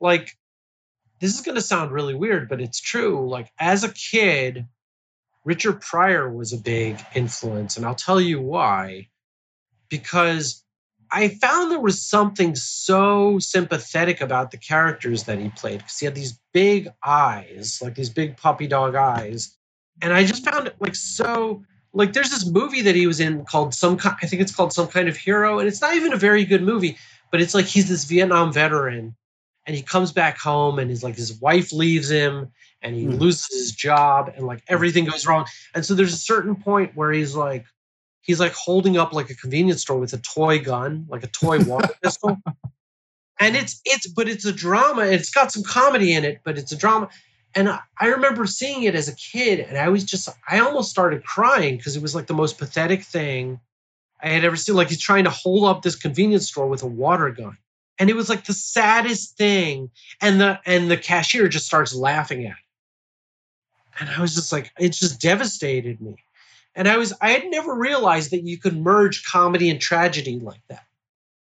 [0.00, 0.36] like
[1.20, 3.28] this is going to sound really weird, but it's true.
[3.28, 4.66] Like as a kid,
[5.44, 9.08] Richard Pryor was a big influence, and I'll tell you why.
[9.88, 10.61] Because
[11.12, 16.06] I found there was something so sympathetic about the characters that he played because he
[16.06, 19.56] had these big eyes, like these big puppy dog eyes.
[20.02, 23.44] And I just found it like so like there's this movie that he was in
[23.44, 26.18] called some I think it's called some kind of hero and it's not even a
[26.18, 26.96] very good movie,
[27.30, 29.14] but it's like he's this Vietnam veteran
[29.66, 32.50] and he comes back home and he's like his wife leaves him
[32.82, 33.18] and he Hmm.
[33.18, 35.46] loses his job and like everything goes wrong.
[35.74, 37.66] And so there's a certain point where he's like
[38.22, 41.62] he's like holding up like a convenience store with a toy gun, like a toy
[41.64, 42.38] water pistol.
[43.38, 45.02] And it's it's but it's a drama.
[45.02, 47.10] It's got some comedy in it, but it's a drama.
[47.54, 50.90] And I, I remember seeing it as a kid, and I was just I almost
[50.90, 53.60] started crying because it was like the most pathetic thing
[54.22, 54.76] I had ever seen.
[54.76, 57.58] Like he's trying to hold up this convenience store with a water gun.
[57.98, 59.90] And it was like the saddest thing.
[60.20, 62.56] And the and the cashier just starts laughing at it.
[64.00, 66.16] And I was just like, it just devastated me.
[66.74, 70.62] And I was I had never realized that you could merge comedy and tragedy like
[70.68, 70.84] that.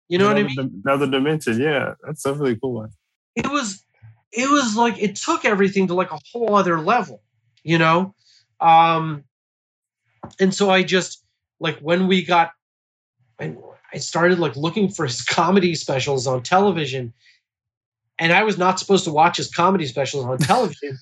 [0.08, 0.56] You know what I mean?
[0.58, 1.60] Another Another dimension.
[1.60, 2.92] Yeah, that's a really cool one.
[3.36, 3.84] it was
[4.32, 7.22] it was like it took everything to like a whole other level
[7.64, 8.14] you know
[8.60, 9.24] um
[10.40, 11.24] and so i just
[11.60, 12.52] like when we got
[13.40, 13.58] and
[13.94, 17.14] i started like looking for his comedy specials on television
[18.20, 20.98] and i was not supposed to watch his comedy specials on television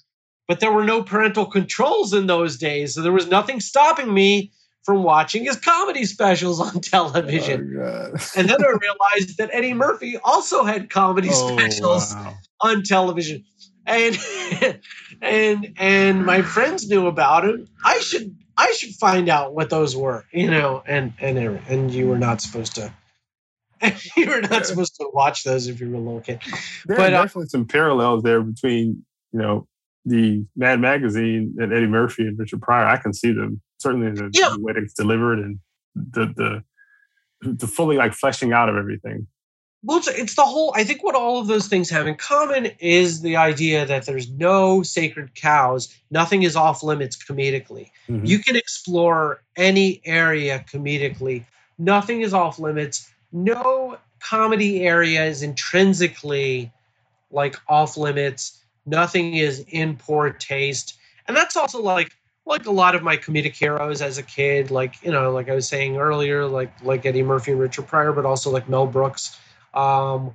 [0.47, 4.51] but there were no parental controls in those days so there was nothing stopping me
[4.84, 7.75] from watching his comedy specials on television.
[7.81, 8.21] Oh, God.
[8.38, 12.36] and then i realized that eddie murphy also had comedy Oh, specials wow.
[12.62, 13.45] on television.
[13.88, 14.17] And
[15.21, 17.67] and and my friends knew about it.
[17.84, 22.08] I should i should find out what those were you know and and and you
[22.08, 22.91] were not supposed to
[24.17, 26.39] you were not supposed to watch those if you were a little kid.
[26.86, 29.67] There But, are uh, definitely some parallels there between, you know,
[30.05, 32.85] the Mad Magazine and Eddie Murphy and Richard Pryor.
[32.85, 34.49] I can see them certainly the, Yeah.
[34.55, 35.59] the way it's delivered and
[35.95, 36.63] the the
[37.41, 39.27] the fully like fleshing out of everything.
[39.83, 42.65] well it's, it's the whole i think what all of those things have in common
[42.79, 48.25] is the idea that there's no sacred cows nothing is off limits comedically Mhm.
[48.27, 51.43] you can explore any area comedically
[51.77, 56.71] nothing is off limits no comedy area is intrinsically
[57.31, 62.93] like off limits nothing is in poor taste and that's also like like a lot
[62.93, 66.45] of my comedic heroes as a kid like you know like i was saying earlier
[66.45, 69.39] like like eddie murphy and richard pryor but also like mel brooks
[69.73, 70.33] um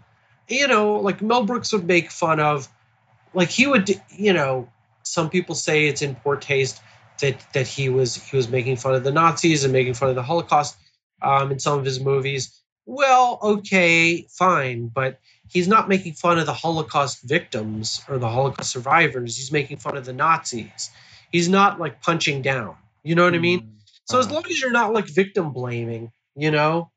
[0.48, 2.68] you know like mel brooks would make fun of
[3.34, 4.68] like he would you know
[5.02, 6.80] some people say it's in poor taste
[7.20, 10.14] that that he was he was making fun of the Nazis and making fun of
[10.14, 10.76] the Holocaust
[11.22, 12.60] um, in some of his movies.
[12.86, 15.20] Well, okay, fine, but
[15.52, 19.36] he's not making fun of the Holocaust victims or the Holocaust survivors.
[19.36, 20.90] He's making fun of the Nazis.
[21.32, 22.76] He's not like punching down.
[23.02, 23.62] You know what I mean?
[24.06, 26.90] So as Uh, long as you're not like victim blaming, you know,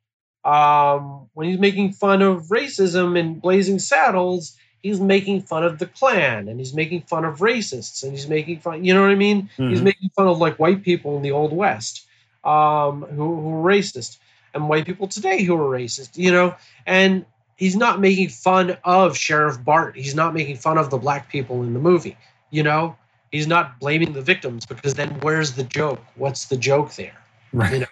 [0.43, 5.85] um, when he's making fun of racism in Blazing Saddles, he's making fun of the
[5.85, 8.83] Klan and he's making fun of racists and he's making fun.
[8.83, 9.49] You know what I mean?
[9.67, 9.83] He's Mhm.
[9.83, 12.05] making fun of like white people in the old West
[12.43, 14.17] um, who, who were racist
[14.53, 16.17] and white people today who are racist.
[16.17, 17.25] You know, and
[17.63, 19.95] he's not making fun of Sheriff Bart.
[19.95, 22.17] He's not making fun of the black people in the movie.
[22.51, 22.97] You know,
[23.31, 26.01] he's not blaming the victims because then where's the joke?
[26.15, 27.15] What's the joke there?
[27.53, 27.71] right.
[27.71, 27.85] you know.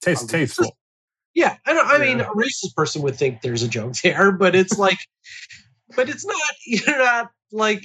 [0.00, 0.76] Taste Um, tasteful.
[1.34, 2.24] Yeah, I, don't, I mean, Yeah.
[2.24, 4.98] a racist person would think there's a joke there, but it's like,
[5.94, 6.40] but it's not.
[6.66, 7.84] You're not like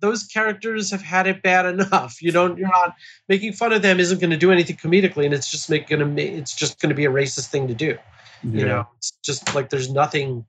[0.00, 2.20] those characters have had it bad enough.
[2.20, 2.58] You don't.
[2.58, 2.96] You're not
[3.28, 4.00] making fun of them.
[4.00, 6.12] Isn't going to do anything comedically, and it's just make, gonna.
[6.16, 7.96] It's just going to be a racist thing to do.
[8.42, 10.44] You know, it's just like there's nothing.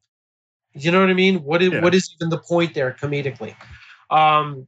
[0.75, 1.43] You know what I mean?
[1.43, 1.81] What is Yeah.
[1.81, 3.55] what is even the point there comedically?
[4.09, 4.67] Um,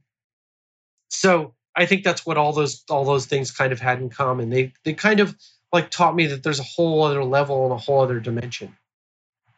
[1.10, 4.50] so I think that's what all those all those things kind of had in common.
[4.50, 5.36] They they kind of
[5.72, 8.76] like taught me that there's a whole other level and a whole other dimension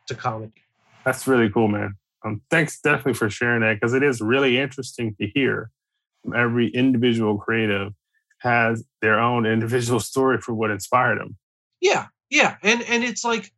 [0.09, 0.53] to comedy.
[1.05, 1.95] That's really cool, man.
[2.25, 5.71] Um, thanks definitely for sharing that because it is really interesting to hear.
[6.35, 7.93] Every individual creative
[8.39, 11.37] has their own individual story for what inspired them.
[11.81, 13.53] Yeah, yeah, and and it's like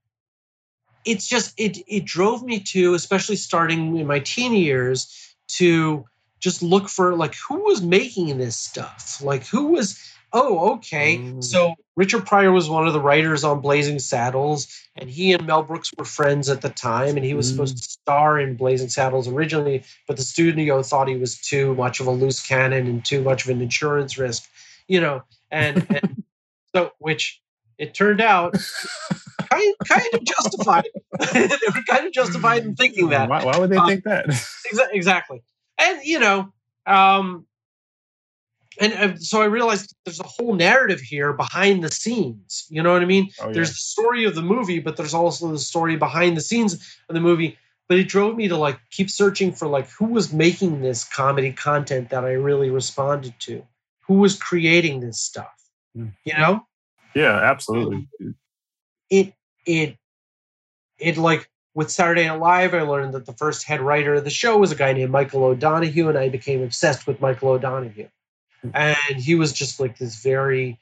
[1.04, 6.04] it's just it it drove me to especially starting in my teen years to
[6.40, 9.98] just look for like who was making this stuff like who was
[10.32, 11.44] oh okay Mm.
[11.44, 15.62] so richard pryor was one of the writers on blazing saddles and he and mel
[15.62, 17.52] brooks were friends at the time and he was Mm.
[17.52, 22.00] supposed to star in blazing saddles originally but the studio thought he was too much
[22.00, 24.48] of a loose cannon and too much of an insurance risk
[24.88, 26.22] you know and, and
[26.74, 27.40] so which
[27.82, 28.54] it turned out
[29.50, 30.88] kind, kind of justified.
[31.32, 31.40] They
[31.74, 33.28] were kind of justified in thinking that.
[33.28, 34.26] Why, why would they Um, think that?
[34.26, 35.42] Exa- exactly.
[35.78, 36.52] And you know
[36.86, 37.46] um
[38.80, 42.66] and uh, so i realized there's a whole narrative here behind the scenes.
[42.70, 43.28] You know what i mean?
[43.40, 43.52] Oh, yeah.
[43.54, 46.74] there's the story of the movie but there's also the story behind the scenes
[47.08, 47.58] of the movie.
[47.88, 51.52] But it drove me to like keep searching for like who was making this comedy
[51.52, 53.62] content that i really responded to?
[54.06, 55.52] Who was creating this stuff?
[55.94, 56.08] Hmm.
[56.24, 56.64] you know
[57.14, 58.08] yeah, absolutely.
[59.10, 59.32] it
[59.66, 59.96] it
[60.98, 64.30] it like with Saturday Night Live, I learned that the first head writer of the
[64.30, 68.08] show was a guy named Michael O'Donoghue, and I became obsessed with Michael O'Donoghue.
[68.74, 70.78] And he was just like this very,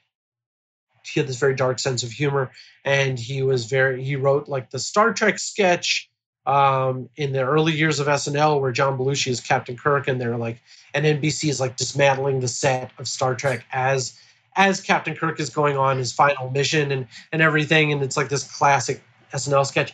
[1.05, 2.51] he had this very dark sense of humor,
[2.85, 6.11] and he was very, he wrote like the Star Trek sketch
[6.45, 10.37] um, in the early years of SNL where John Belushi is Captain Kirk, and they're
[10.37, 10.61] like,
[10.93, 14.19] and NBC is like dismantling the set of Star Trek as
[14.56, 18.28] as Captain Kirk is going on his final mission and and everything, and it's like
[18.28, 19.92] this classic SNL sketch.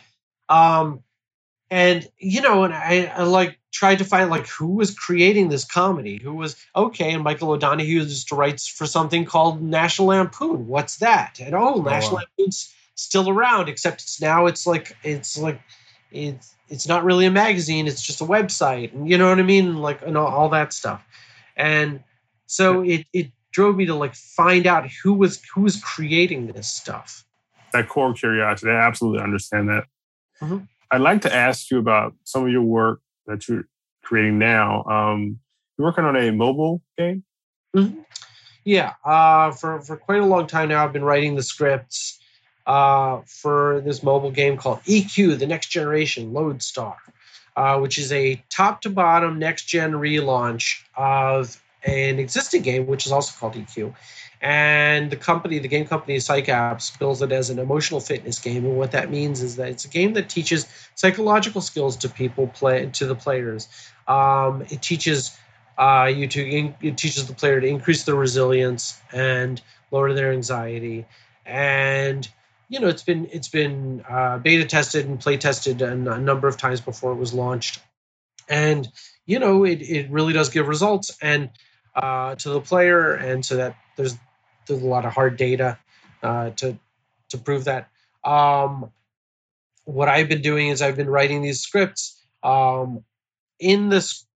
[0.49, 1.03] Um,
[1.69, 5.65] and you know, and I, I like tried to find like who was creating this
[5.65, 7.13] comedy, who was okay.
[7.13, 10.67] And Michael O'Donoghue used to write for something called National Lampoon.
[10.67, 11.39] What's that?
[11.39, 12.23] And oh, National wow.
[12.37, 15.61] Lampoon's still around, except it's now it's like it's like
[16.11, 19.43] it's it's not really a magazine; it's just a website, and you know what I
[19.43, 21.05] mean, like and all, all that stuff.
[21.55, 22.03] And
[22.45, 26.67] so it it drove me to like find out who was who was creating this
[26.67, 27.25] stuff.
[27.73, 29.85] That core curiosity, I absolutely understand that.
[30.39, 30.67] Mhm.
[30.91, 33.67] I'd like to ask you about some of your work that you're
[34.03, 34.83] creating now.
[34.83, 35.39] Um,
[35.75, 37.23] you're working on a mobile game.
[38.63, 42.19] Yeah, uh, for for quite a long time now, I've been writing the scripts
[42.67, 46.97] uh, for this mobile game called eQuoo: The Next Generation Lodestar,
[47.55, 53.05] uh, which is a top to bottom next gen relaunch of an existing game, which
[53.05, 53.93] is also called eQuoo.
[54.41, 58.65] And the company, the game company PsycApps, bills it as an emotional fitness game.
[58.65, 62.47] And what that means is that it's a game that teaches psychological skills to people
[62.47, 63.67] play to the players.
[64.07, 65.37] Um, it teaches
[65.77, 69.61] uh, you to in, it teaches the player to increase their resilience and
[69.91, 71.05] lower their anxiety.
[71.45, 72.27] And
[72.69, 76.19] you know, it's been it's been uh, beta tested and play tested a, n- a
[76.19, 77.79] number of times before it was launched.
[78.49, 78.87] And
[79.27, 81.51] you know, it it really does give results and
[81.95, 84.15] uh, to the player, and so that there's
[84.65, 85.77] there's a lot of hard data
[86.23, 86.79] uh, to
[87.29, 87.89] to prove that.
[88.23, 88.91] Um,
[89.85, 92.19] what I've been doing is I've been writing these scripts.
[92.41, 93.03] Um,
[93.59, 94.26] in this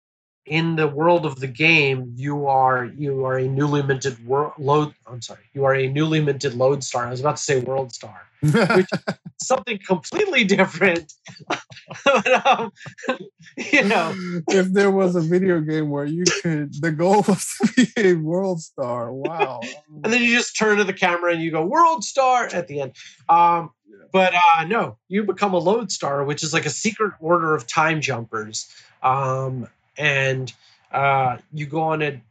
[0.46, 4.94] in the world of the game, you are you are a newly minted wor- load.
[5.08, 7.08] I'm sorry, you are a newly minted lodestar.
[7.08, 8.90] I was about to say world star, which
[9.42, 11.14] something completely different.
[12.06, 12.72] but, um,
[13.72, 14.14] you know,
[14.50, 18.14] if there was a video game where you could, the goal was to be a
[18.16, 19.12] world star.
[19.12, 19.62] Wow.
[20.04, 22.82] and then you just turn to the camera and you go world star at the
[22.82, 22.94] end.
[23.30, 23.72] Um,
[24.12, 28.02] but uh, no, you become a lodestar, which is like a secret order of time
[28.02, 28.68] jumpers,
[29.04, 29.68] um,
[30.02, 30.52] and
[30.92, 32.22] uh, you go on a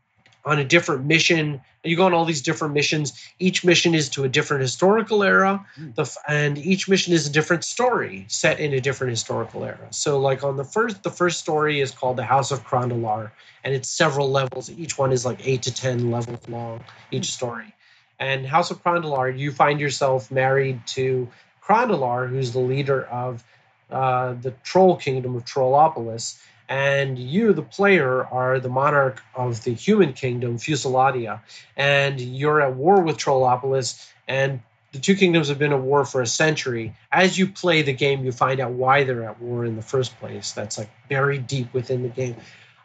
[0.45, 1.61] on a different mission.
[1.85, 3.13] You go on all these different missions.
[3.39, 7.65] Each mission is to a different historical era, the, and each mission is a different
[7.65, 9.87] story set in a different historical era.
[9.91, 13.31] So, like on the first, the first story is called the House of Krondalar,
[13.65, 14.71] and it's several levels.
[14.71, 16.85] Each one is like eight to ten levels long.
[17.11, 17.73] Each story,
[18.19, 21.29] and House of Krondalar, you find yourself married to
[21.63, 23.45] Krondalar, who's the leader of
[23.91, 26.39] uh, the troll kingdom of Trollopolis,
[26.71, 31.41] and you, the player, are the monarch of the human kingdom, Fuseladia,
[31.77, 34.61] and you're at war with Trollopolis, and
[34.93, 36.95] the two kingdoms have been at war for a century.
[37.11, 40.17] As you play the game, you find out why they're at war in the first
[40.21, 40.53] place.
[40.53, 42.37] That's like buried deep within the game.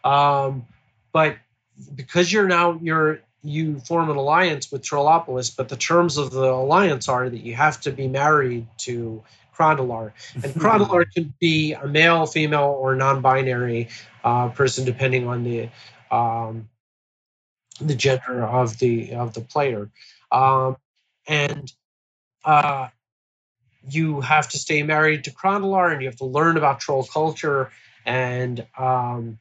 [0.03, 0.65] Um,
[1.13, 1.37] but
[1.93, 6.49] because you're now you're you form an alliance with Trollopolis, but the terms of the
[6.49, 9.23] alliance are that you have to be married to
[9.55, 10.13] Krondalar.
[10.35, 13.89] And Krondalar can be a male, female, or non-binary
[14.23, 15.69] uh, person, depending on the
[16.11, 16.69] um,
[17.79, 19.89] the gender of the of the player.
[20.31, 20.77] Um,
[21.27, 21.71] and
[22.43, 22.89] uh,
[23.89, 27.71] you have to stay married to Krondalar, and you have to learn about troll culture
[28.05, 29.39] and um,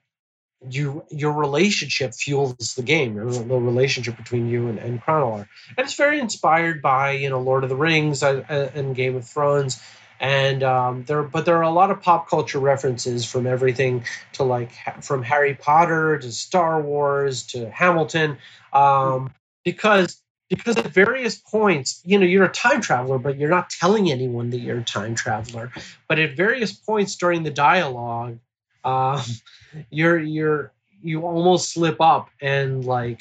[0.68, 5.46] you your relationship fuels the game the relationship between you and, and Krondalar.
[5.76, 9.16] and it's very inspired by you know Lord of the Rings uh, uh, and Game
[9.16, 9.82] of Thrones
[10.24, 14.42] and um, there but there are a lot of pop culture references from everything to
[14.42, 18.38] like from Harry Potter to Star Wars to Hamilton
[18.72, 19.30] um,
[19.64, 24.10] because because at various points you know you're a time traveler but you're not telling
[24.10, 25.70] anyone that you're a time traveler
[26.08, 28.38] but at various points during the dialogue
[28.82, 29.20] um,
[29.90, 33.20] you're you're you almost slip up and like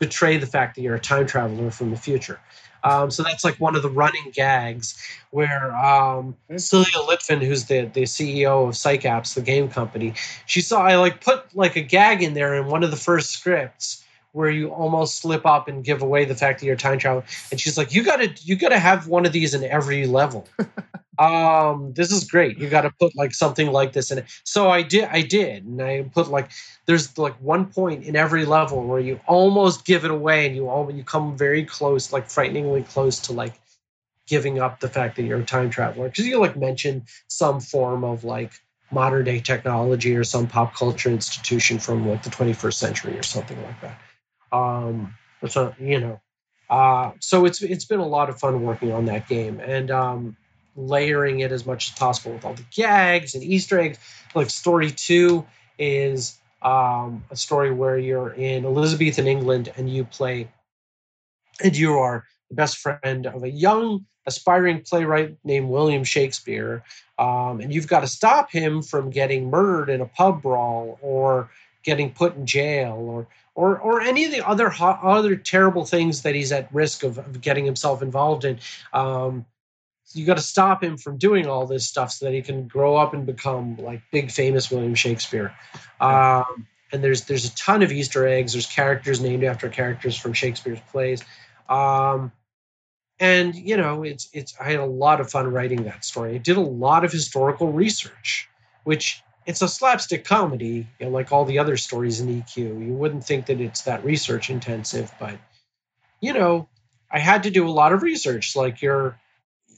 [0.00, 2.40] betray the fact that you're a time traveler from the future.
[2.84, 7.86] Um, so that's like one of the running gags where um, Silja Litvin, who's the,
[7.86, 10.12] the CEO of PsycApps, the game company,
[10.46, 13.30] she saw I like put like a gag in there in one of the first
[13.30, 17.24] scripts where you almost slip up and give away the fact that you're time traveler.
[17.50, 20.46] And she's like, you gotta you gotta have one of these in every level.
[21.18, 22.58] um this is great.
[22.58, 24.26] You got to put like something like this in it.
[24.44, 26.50] So i did i did and i put like
[26.86, 30.68] there's like one point in every level where you almost give it away and you
[30.68, 33.60] all you come very close like frighteningly close to like
[34.26, 36.08] giving up the fact that you're a time traveler.
[36.08, 38.52] Because you like mention some form of like
[38.90, 43.60] modern day technology or some pop culture institution from like the 21st century or something
[43.62, 44.00] like that.
[44.52, 45.14] Um,
[45.48, 46.20] so you know,
[46.70, 50.36] uh, so it's it's been a lot of fun working on that game and um,
[50.76, 53.98] layering it as much as possible with all the gags and Easter eggs.
[54.34, 55.46] Like story two
[55.78, 60.48] is um, a story where you're in Elizabethan England and you play,
[61.62, 66.82] and you are the best friend of a young aspiring playwright named William Shakespeare,
[67.18, 71.50] um, and you've got to stop him from getting murdered in a pub brawl or
[71.82, 76.34] getting put in jail or or or any of the other other terrible things that
[76.34, 78.58] he's at risk of, of getting himself involved in.
[78.92, 79.46] Um,
[80.14, 82.96] you got to stop him from doing all this stuff so that he can grow
[82.96, 85.54] up and become like big famous William Shakespeare.
[86.00, 88.52] Um, and there's there's a ton of Easter eggs.
[88.52, 91.22] There's characters named after characters from Shakespeare's plays.
[91.68, 92.32] Um,
[93.18, 96.34] and you know, it's it's I had a lot of fun writing that story.
[96.34, 98.48] I did a lot of historical research,
[98.84, 102.86] which it's a slapstick comedy, you know, like all the other stories in eQuoo.
[102.86, 105.38] You wouldn't think that it's that research intensive, but
[106.20, 106.68] you know,
[107.10, 108.56] I had to do a lot of research.
[108.56, 109.18] Like you're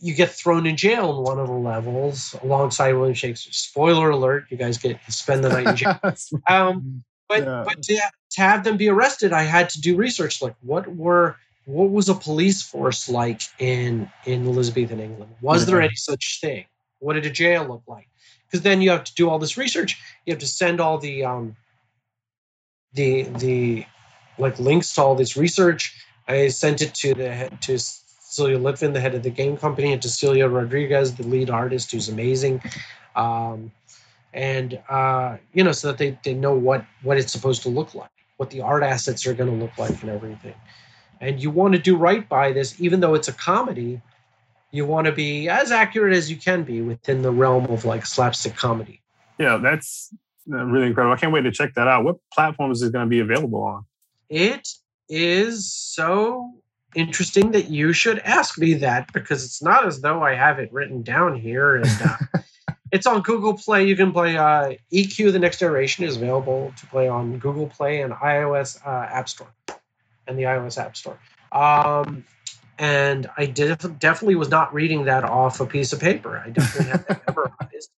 [0.01, 3.53] you get thrown in jail in one of the levels alongside William Shakespeare.
[3.53, 5.99] Spoiler alert: you guys get spend the night in jail.
[6.49, 7.64] um, but yeah.
[7.66, 8.01] but to,
[8.32, 10.40] to have them be arrested, I had to do research.
[10.40, 15.34] Like, what were what was a police force like in in Elizabethan England?
[15.40, 15.70] Was mm-hmm.
[15.70, 16.66] there any such thing?
[16.99, 18.09] What did a jail look like?
[18.47, 20.01] Because then you have to do all this research.
[20.24, 21.57] You have to send all the um,
[22.92, 23.86] the the
[24.38, 26.01] like links to all this research.
[26.28, 27.78] I sent it to the to
[28.29, 31.93] Cecilia Litvin, the head of the game company, and to Celia Rodriguez, the lead artist,
[31.93, 32.61] who's amazing.
[33.14, 33.70] Um,
[34.35, 37.95] and uh, you know, so that they, they know what what it's supposed to look
[37.95, 40.55] like, what the art assets are going to look like, and everything.
[41.20, 44.03] And you want to do right by this, even though it's a comedy.
[44.72, 48.05] You want to be as accurate as you can be within the realm of like
[48.05, 49.01] slapstick comedy.
[49.39, 50.12] Yeah, that's
[50.53, 51.14] uh, really incredible.
[51.14, 52.05] I can't wait to check that out.
[52.05, 53.85] What platforms is it going to be available on?
[54.29, 54.68] It
[55.09, 56.55] is so
[56.97, 60.72] interesting that you should ask me that because it's not as though I have it
[60.72, 61.76] written down here.
[61.76, 62.16] And uh,
[62.92, 63.86] it's on Google Play.
[63.86, 65.32] You can play uh, eQuoo.
[65.32, 69.53] The next generation is available to play on Google Play and iOS uh, App Store,
[70.26, 71.18] and the iOS App Store.
[71.53, 72.24] Um,
[72.78, 76.42] and I did, definitely was not reading that off a piece of paper.
[76.44, 77.90] I definitely had that memorized.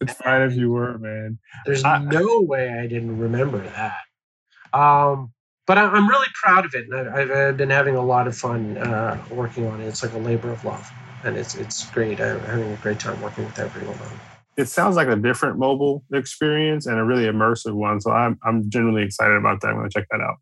[0.00, 1.38] It's fine if you were, man.
[1.64, 4.78] There's I, no way I didn't remember that.
[4.78, 5.32] Um,
[5.66, 9.22] but I'm really proud of it, and I've, been having a lot of fun uh,
[9.30, 9.86] working on it.
[9.86, 10.88] It's like a labor of love,
[11.24, 12.20] and it's it's great.
[12.20, 14.62] I'm having a great time working with everyone on it.
[14.62, 18.00] It sounds like a different mobile experience and a really immersive one.
[18.00, 19.68] So I'm I'm genuinely excited about that.
[19.68, 20.36] I'm going to check that out.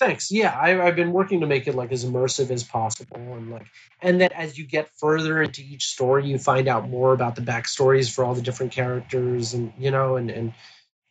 [0.00, 0.30] Thanks.
[0.32, 3.66] Yeah, I, have been working to make it like as immersive as possible, and like,
[4.00, 7.42] and that as you get further into each story, you find out more about the
[7.42, 10.54] backstories for all the different characters, and you know, and and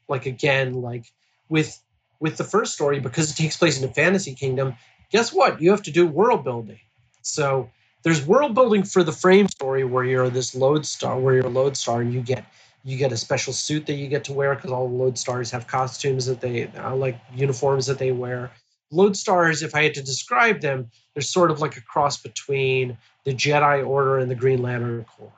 [0.09, 1.05] like again, like
[1.49, 1.79] with
[2.20, 4.76] with the first story, because it takes place in a fantasy kingdom,
[5.11, 5.61] guess what?
[5.61, 6.80] You have to do world building.
[7.22, 7.70] So
[8.03, 12.01] there's world building for the frame story where you're this lodestar, where you're a lodestar,
[12.01, 12.45] and you get
[12.84, 15.67] you get a special suit that you get to wear because all the lodestars have
[15.67, 18.51] costumes that they uh, like uniforms that they wear.
[18.91, 23.34] Lodestars, if I had to describe them, they're sort of like a cross between the
[23.34, 25.32] Jedi Order and the Green Lantern Corps.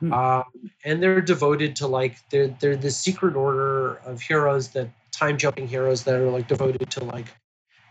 [0.00, 0.12] Hmm.
[0.12, 0.44] Um,
[0.84, 5.66] and they're devoted to like they're they're the secret order of heroes that time jumping
[5.66, 7.26] heroes that are like devoted to like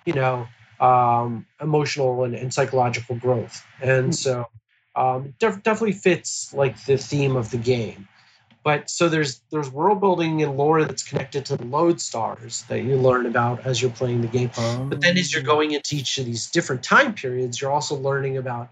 [0.05, 0.47] you know
[0.79, 4.11] um, emotional and, and, psychological growth and hmm.
[4.11, 4.45] so
[4.95, 8.07] um, def- definitely fits like the theme of the game
[8.63, 12.97] but so there's there's world building and lore that's connected to the lodestars that you
[12.97, 14.85] learn about as you're playing the game oh.
[14.89, 15.45] but then as you're oh.
[15.45, 18.69] going into each of these different time periods you're also learning about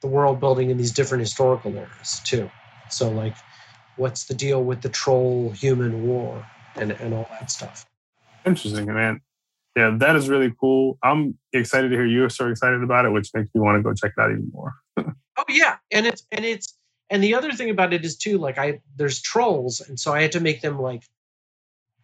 [0.00, 2.50] the world building in these different historical eras too
[2.88, 3.34] so like
[3.96, 6.46] what's the deal with the troll human war
[6.76, 7.86] and, and all that stuff
[8.44, 9.20] Interesting, man.
[9.76, 10.98] Yeah, that is really cool.
[11.02, 13.94] I'm excited to hear you're so excited about it, which makes me want to go
[13.94, 14.74] check it out even more.
[14.96, 16.76] oh yeah, and it's and it's
[17.08, 20.22] and the other thing about it is too, like I there's trolls, and so I
[20.22, 21.04] had to make them like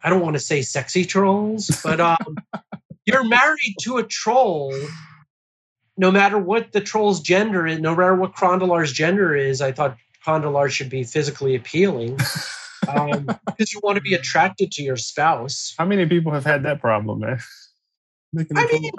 [0.02, 2.36] I don't want to say sexy trolls, but um,
[3.04, 4.74] you're married to a troll.
[5.96, 9.98] No matter what the troll's gender is, no matter what Krondalar's gender is, I thought
[10.24, 12.18] Krondalar should be physically appealing
[12.88, 15.74] um, because you want to be attracted to your spouse.
[15.78, 17.38] How many people have had that problem, man?
[18.38, 18.90] I mean,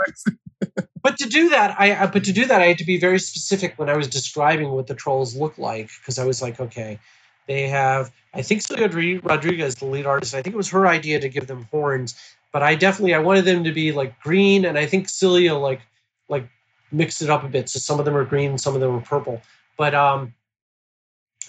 [1.01, 3.77] but to do that, I but to do that, I had to be very specific
[3.77, 6.99] when I was describing what the trolls look like because I was like, okay,
[7.47, 8.11] they have.
[8.33, 11.47] I think Celia Rodriguez, the lead artist, I think it was her idea to give
[11.47, 12.15] them horns,
[12.51, 15.81] but I definitely I wanted them to be like green, and I think Celia like
[16.27, 16.49] like
[16.91, 19.01] mixed it up a bit, so some of them are green, some of them are
[19.01, 19.41] purple.
[19.77, 20.33] but um,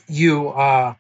[0.09, 0.95] you uh,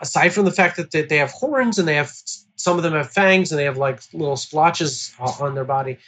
[0.00, 2.12] aside from the fact that they, they have horns and they have
[2.56, 5.98] some of them have fangs and they have like little splotches on their body,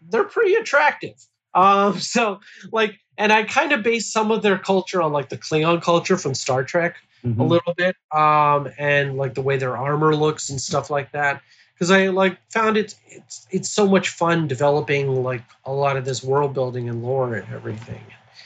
[0.00, 1.14] they're pretty attractive.
[1.54, 2.40] Um, so
[2.70, 6.16] like, and I kind of base some of their culture on like the Klingon culture
[6.16, 7.40] from Star Trek mm-hmm.
[7.40, 11.42] a little bit, um, and like the way their armor looks and stuff like that.
[11.74, 16.04] Because I like found it it's it's so much fun developing like a lot of
[16.04, 18.02] this world building and lore and everything.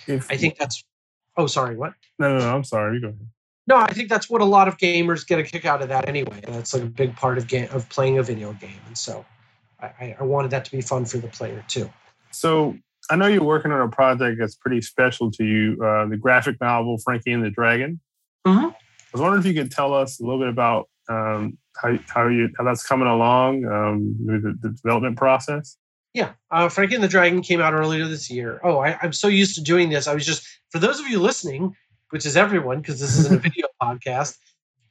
[0.06, 0.84] If, I think that's.
[1.36, 1.76] Oh, sorry.
[1.76, 1.92] What?
[2.18, 2.54] No, no, no.
[2.54, 2.96] I'm sorry.
[2.96, 3.28] You go ahead.
[3.68, 6.08] No, I think that's what a lot of gamers get a kick out of that
[6.08, 6.40] anyway.
[6.46, 9.24] That's like a big part of game of playing a video game, and so
[9.80, 11.90] I, I wanted that to be fun for the player too.
[12.30, 12.76] So
[13.10, 16.60] I know you're working on a project that's pretty special to you, uh, the graphic
[16.60, 18.00] novel Frankie and the Dragon.
[18.46, 18.66] Mm-hmm.
[18.66, 18.74] I
[19.12, 22.50] was wondering if you could tell us a little bit about um, how how you
[22.58, 25.76] how that's coming along, um, the, the development process.
[26.14, 28.60] Yeah, uh, Frankie and the Dragon came out earlier this year.
[28.64, 30.06] Oh, I, I'm so used to doing this.
[30.06, 31.76] I was just for those of you listening,
[32.10, 34.36] which is everyone because this isn't a video podcast.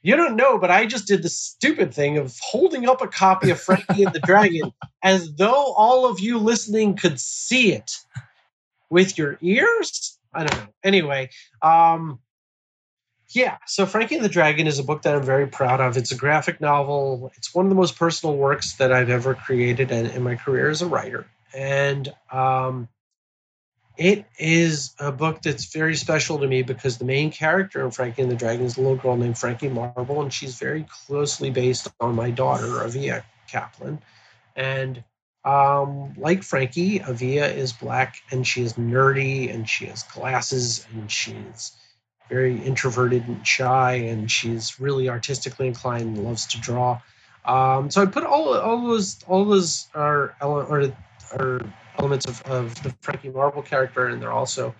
[0.02, 3.50] You don't know, but I just did the stupid thing of holding up a copy
[3.50, 4.72] of Frankie and the Dragon
[5.04, 7.92] as though all of you listening could see it
[8.90, 10.20] with your ears.
[10.34, 10.68] I don't know.
[10.84, 11.30] Anyway,
[11.62, 12.20] um,
[13.30, 15.98] yeah, so Frankie and the Dragon is a book that I'm very proud of.
[15.98, 17.32] It's a graphic novel.
[17.36, 20.70] It's one of the most personal works that I've ever created in, in my career
[20.70, 21.26] as a writer.
[21.54, 22.90] And um,
[23.98, 28.22] it is a book that's very special to me because the main character in Frankie
[28.22, 31.88] and the Dragon is a little girl named Frankie Marble, and she's very closely based
[32.00, 34.00] on my daughter, Avia Kaplan.
[34.56, 35.04] And
[35.46, 41.10] um, like Frankie, Avia is black and she is nerdy and she has glasses and
[41.12, 41.72] she's
[42.30, 47.00] very introverted and shy and she's really artistically inclined and loves to draw.
[47.46, 50.92] Um, so I put all all those all those are are,
[51.32, 51.62] are
[52.00, 54.74] elements of, of the Frankie Marble character, and they're also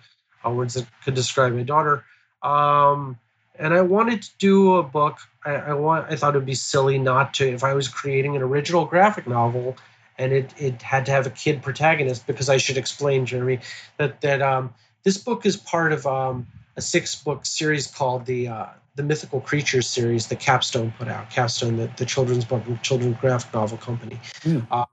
[0.44, 2.04] uh, words that could describe my daughter.
[2.42, 3.18] Um,
[3.58, 5.18] and I wanted to do a book.
[5.44, 6.06] I, I, want.
[6.10, 9.26] I thought it would be silly not to if I was creating an original graphic
[9.26, 9.76] novel,
[10.18, 13.60] and it it had to have a kid protagonist because I should explain, Jeremy,
[13.96, 16.46] that that um, this book is part of um,
[16.76, 21.30] a six book series called the uh, the Mythical Creatures series that Capstone put out.
[21.30, 24.18] Capstone, the, the children's book, children's graphic novel company.
[24.40, 24.70] Mm.
[24.72, 24.86] Um,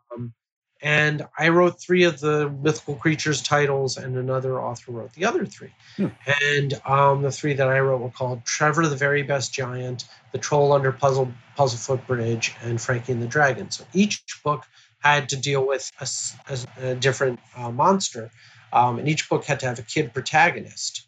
[0.84, 5.45] and I wrote three of the mythical creatures titles, and another author wrote the other
[5.45, 5.71] three.
[5.95, 6.07] Hmm.
[6.51, 10.03] And um, the three that I wrote were called Trevor, the Very Best Giant,
[10.34, 13.71] The Troll Under Puzzle Puzzlefoot Bridge, and Frankie and the Dragon.
[13.71, 14.65] So each book
[14.99, 16.07] had to deal with a,
[16.51, 18.29] a, a different uh, monster,
[18.73, 21.07] um, and each book had to have a kid protagonist.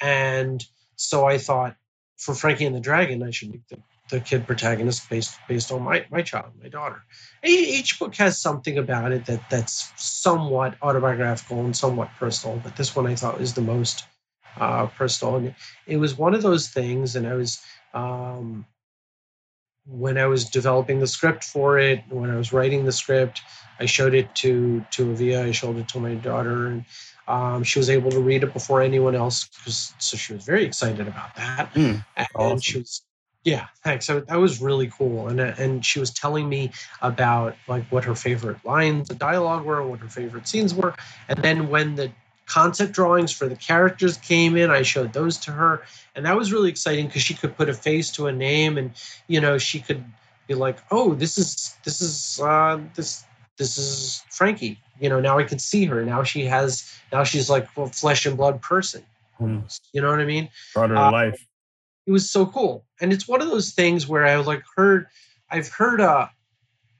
[0.00, 0.64] And
[0.96, 1.76] so I thought,
[2.16, 3.76] for Frankie and the Dragon, I should make the
[4.08, 7.02] the kid protagonist based based on my my child, my daughter.
[7.44, 12.94] Each book has something about it that that's somewhat autobiographical and somewhat personal, but this
[12.94, 14.04] one I thought was the most
[14.58, 15.54] uh, personal, and
[15.86, 17.16] it was one of those things.
[17.16, 17.62] And I was
[17.94, 18.66] um,
[19.86, 23.42] when I was developing the script for it, when I was writing the script,
[23.80, 25.44] I showed it to to Avia.
[25.44, 26.84] I showed it to my daughter, and
[27.28, 29.48] um, she was able to read it before anyone else,
[29.98, 31.72] so she was very excited about that.
[31.74, 32.60] Mm, and awesome.
[32.60, 33.02] she was
[33.44, 34.06] yeah, thanks.
[34.06, 36.70] So that was really cool, and uh, and she was telling me
[37.00, 40.94] about like what her favorite lines the dialogue were, what her favorite scenes were,
[41.28, 42.12] and then when the
[42.46, 45.82] concept drawings for the characters came in, I showed those to her,
[46.14, 48.92] and that was really exciting because she could put a face to a name, and
[49.26, 50.04] you know she could
[50.46, 53.24] be like, oh, this is this is uh, this
[53.56, 54.78] this is Frankie.
[55.00, 56.04] You know, now I can see her.
[56.04, 59.02] Now she has now she's like a flesh and blood person.
[59.40, 59.88] Almost.
[59.92, 60.48] You know what I mean?
[60.74, 61.44] Brought her to uh, life
[62.06, 62.84] it was so cool.
[63.00, 65.06] And it's one of those things where I like heard,
[65.50, 66.26] I've heard uh,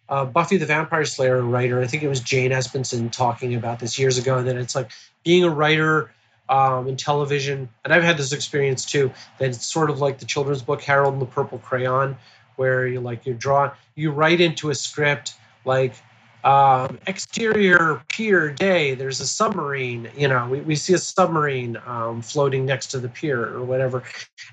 [0.09, 3.99] uh, Buffy the Vampire Slayer writer, I think it was Jane Espenson talking about this
[3.99, 4.91] years ago, and that it's like
[5.25, 6.13] being a writer
[6.49, 10.27] um, in television, and I've had this experience too, that it's sort of like the
[10.27, 12.17] children's book Harold and the Purple Crayon,
[12.57, 15.35] where you like you draw, you write into a script
[15.65, 15.95] like
[16.45, 22.23] um, exterior pier day there's a submarine you know we, we see a submarine um,
[22.23, 24.03] floating next to the pier or whatever.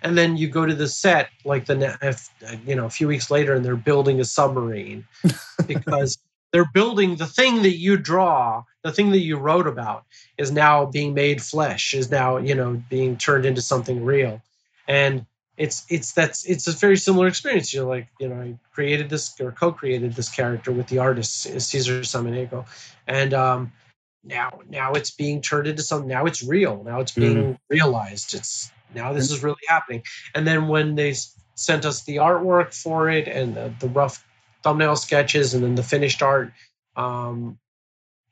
[0.02, 2.30] And then you go to the set like the if,
[2.66, 5.06] you know a few weeks later and they're building a submarine
[5.68, 6.18] because
[6.52, 10.06] they're building the thing that you draw the thing that you wrote about
[10.38, 14.42] is now being made flesh is now you know being turned into something real.
[14.88, 15.26] And
[15.60, 17.74] it's it's that's it's a very similar experience.
[17.74, 22.00] You're like, you know, I created this or co-created this character with the artist Caesar
[22.00, 22.66] Samaniego,
[23.06, 23.74] and um,
[24.24, 26.08] now now it's being turned into something.
[26.08, 26.82] Now it's real.
[26.84, 27.54] Now it's being mm-hmm.
[27.70, 28.34] realized.
[28.34, 30.04] It's now this is really happening.
[30.34, 31.14] And then when they
[31.56, 34.26] sent us the artwork for it and the, the rough
[34.64, 36.54] thumbnail sketches and then the finished art,
[36.96, 37.60] um,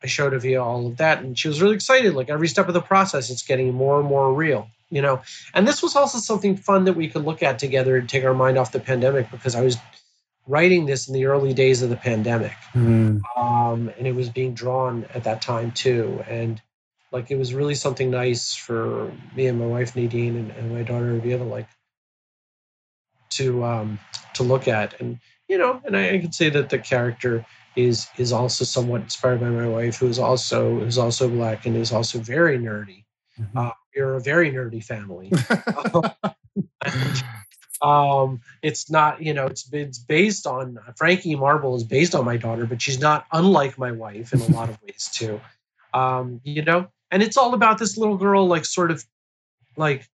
[0.03, 2.13] I showed Avia all of that, and she was really excited.
[2.13, 5.21] Like every step of the process, it's getting more and more real, you know.
[5.53, 8.33] And this was also something fun that we could look at together and take our
[8.33, 9.77] mind off the pandemic because I was
[10.45, 13.21] writing this in the early days of the pandemic, Mm.
[13.35, 16.23] um, and it was being drawn at that time too.
[16.27, 16.61] And
[17.11, 20.83] like it was really something nice for me and my wife Nadine and, and my
[20.83, 21.67] daughter Avia to like
[23.31, 23.99] to um,
[24.35, 24.99] to look at.
[24.99, 27.45] And you know, and I, I could say that the character
[27.77, 31.77] is is also somewhat inspired by my wife, who is also who's also black and
[31.77, 33.05] is also very nerdy.
[33.39, 33.55] Mhm.
[33.55, 35.31] Uh, we're a very nerdy family.
[37.81, 42.37] um, it's not, you know, it's it's based on Frankie Marble is based on my
[42.37, 45.39] daughter, but she's not unlike my wife in a lot of ways too.
[45.93, 49.05] Um, you know, and it's all about this little girl, like sort of
[49.75, 50.09] like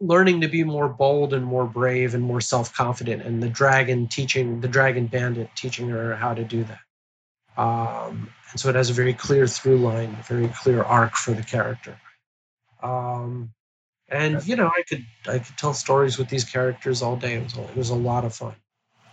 [0.00, 4.60] learning to be more bold and more brave and more self-confident and the dragon teaching
[4.60, 6.80] the dragon bandit teaching her how to do that
[7.60, 11.32] um, and so it has a very clear through line a very clear arc for
[11.32, 11.98] the character
[12.82, 13.50] um,
[14.08, 17.44] and you know i could i could tell stories with these characters all day it
[17.44, 18.54] was, a- it was a lot of fun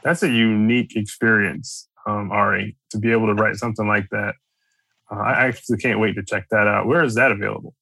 [0.04, 4.36] That's a unique experience, um, Arie, to be able to write something like that.
[5.12, 6.86] Uh, I actually can't wait to check that out.
[6.86, 7.74] Where is that available?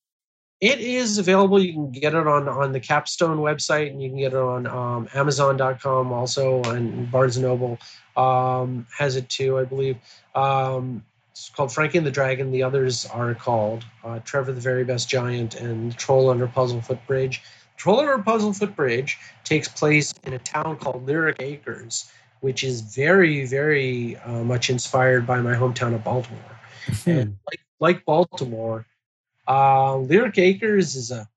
[0.64, 1.62] It is available.
[1.62, 4.66] You can get it on on the Capstone website, and you can get it on
[4.66, 7.78] um, Amazon.com also, and Barnes and Noble
[8.16, 9.98] um, has it too, I believe.
[10.36, 12.50] Um, it's called Frankie and the Dragon.
[12.50, 17.44] The others are called uh, Trevor the Very Best Giant and Troll Under Puzzlefoot Bridge.
[17.76, 22.10] Troll Under Puzzlefoot Bridge takes place in a town called Lyric Acres,
[22.40, 26.40] which is very, very uh, much inspired by my hometown of Baltimore.
[27.06, 28.86] And like, like Baltimore,
[29.48, 31.28] uh, Lyric Acres is a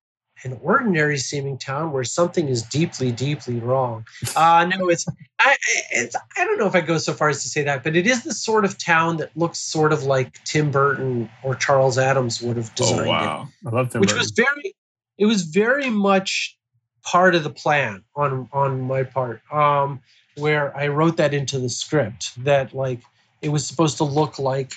[0.45, 4.07] an ordinary seeming town where something is deeply, deeply wrong.
[4.37, 5.07] Uh, no, it's
[5.41, 5.57] I,
[5.93, 8.07] it's I don't know if I go so far as to say that, but it
[8.07, 12.43] is the sort of town that looks sort of like Tim Burton or Charles Addams
[12.43, 14.19] would have designed Oh it I love Tim which Burton.
[14.19, 14.75] was very
[15.19, 16.57] it was very much
[17.03, 20.01] part of the plan on on my part um
[20.37, 23.01] where i wrote that into the script that like
[23.43, 24.73] it was supposed to look like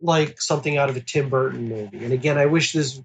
[0.00, 3.00] like something out of a tim burton movie and again i wish this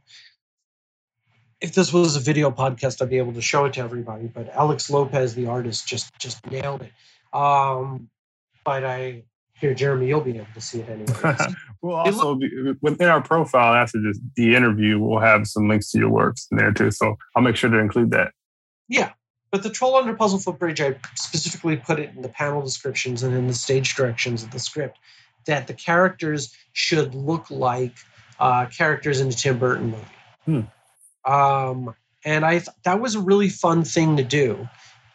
[1.60, 4.50] if this was a video podcast i'd be able to show it to everybody but
[4.50, 6.92] alex lopez the artist just just nailed it
[7.38, 8.10] um
[8.64, 9.24] but i
[9.54, 11.36] here jeremy you'll be able to see it anyway
[11.82, 12.50] we'll also be
[12.82, 15.00] within our profile after this, the interview.
[15.00, 16.92] We'll have some links to your works in there too.
[16.92, 18.34] So I'll make sure to include that.
[18.88, 19.12] Yeah,
[19.52, 23.36] but the Troll Under Puzzlefoot Bridge, I specifically put it in the panel descriptions and
[23.36, 24.98] in the stage directions of the script
[25.46, 27.94] that the characters should look like
[28.40, 30.68] uh, characters in a Tim Burton movie.
[31.26, 34.68] Um, and I th- that was a really fun thing to do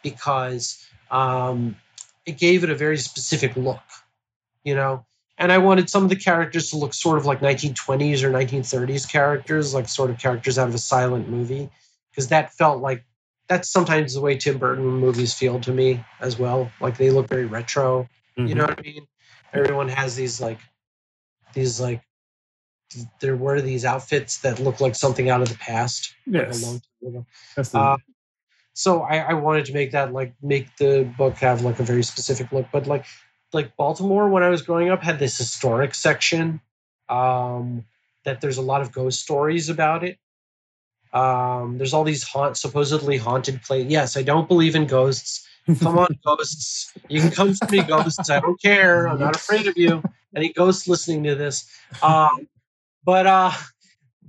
[0.03, 1.75] because um,
[2.25, 3.81] it gave it a very specific look,
[4.63, 5.05] you know.
[5.37, 9.07] And I wanted some of the characters to look sort of like 1920s or 1930s
[9.07, 11.69] characters, like sort of characters out of a silent movie,
[12.09, 13.05] because that felt like
[13.47, 16.71] that's sometimes the way Tim Burton movies feel to me as well.
[16.81, 18.09] Like they look very retro.
[18.35, 19.07] You know what I mean?
[19.53, 20.59] Everyone has these like
[21.53, 22.01] these like
[23.19, 26.13] there were these outfits that look like something out of the past.
[26.25, 26.63] like Yes.
[26.63, 27.25] long time ago.
[27.55, 27.97] That's the, Uh,
[28.73, 32.03] so I, I wanted to make that like make the book have like a very
[32.03, 32.67] specific look.
[32.71, 33.05] But like
[33.53, 36.61] like Baltimore when I was growing up had this historic section
[37.09, 37.85] um,
[38.25, 40.17] that there's a lot of ghost stories about it.
[41.13, 43.91] Um, there's all these haunt supposedly haunted places.
[43.91, 45.47] Yes, I don't believe in ghosts.
[45.79, 46.93] Come on, ghosts.
[47.09, 48.29] You can come to me, ghosts.
[48.29, 49.07] I don't care.
[49.07, 50.01] I'm not afraid of you.
[50.35, 51.69] Any ghosts listening to this.
[52.01, 52.47] Um,
[53.03, 53.51] but uh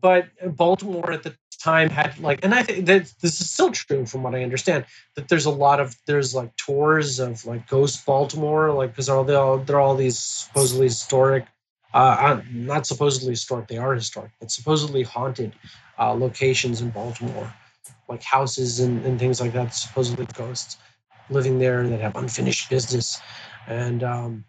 [0.01, 4.07] but Baltimore at the time had like and I think that this is still true
[4.07, 4.85] from what I understand,
[5.17, 9.25] that there's a lot of there's like tours of like ghost Baltimore, like because all
[9.25, 11.47] they all they're all these supposedly historic
[11.95, 15.53] uh uh, not supposedly historic, they are historic, but supposedly haunted
[15.99, 17.53] uh locations in Baltimore.
[18.09, 20.79] Like houses and, and things like that, supposedly ghosts
[21.31, 23.21] living there that have unfinished business.
[23.67, 24.45] And um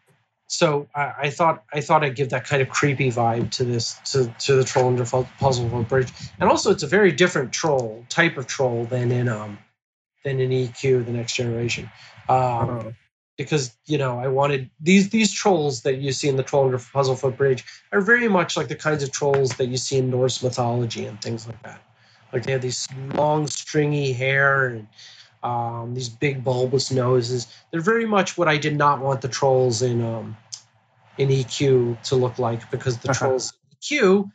[0.50, 3.94] so I, I thought I thought I'd give that kind of creepy vibe to this
[4.12, 8.36] to, to the troll under puzzle bridge, and also it's a very different troll type
[8.36, 9.60] of troll than in um
[10.26, 11.90] than in eQuoo the next generation,
[12.28, 12.84] um, uh,
[13.38, 16.80] because you know I wanted these these trolls that you see in the troll under
[16.80, 20.42] Puzzlefoot Bridge are very much like the kinds of trolls that you see in Norse
[20.42, 21.80] mythology and things like that.
[22.34, 24.88] Like they have these long stringy hair and
[25.44, 27.48] um, these big bulbous noses.
[27.72, 30.38] They're very much what I did not want the trolls in um,
[31.18, 33.18] in eQuoo to look like because the Uh-huh.
[33.18, 34.32] trolls in eQuoo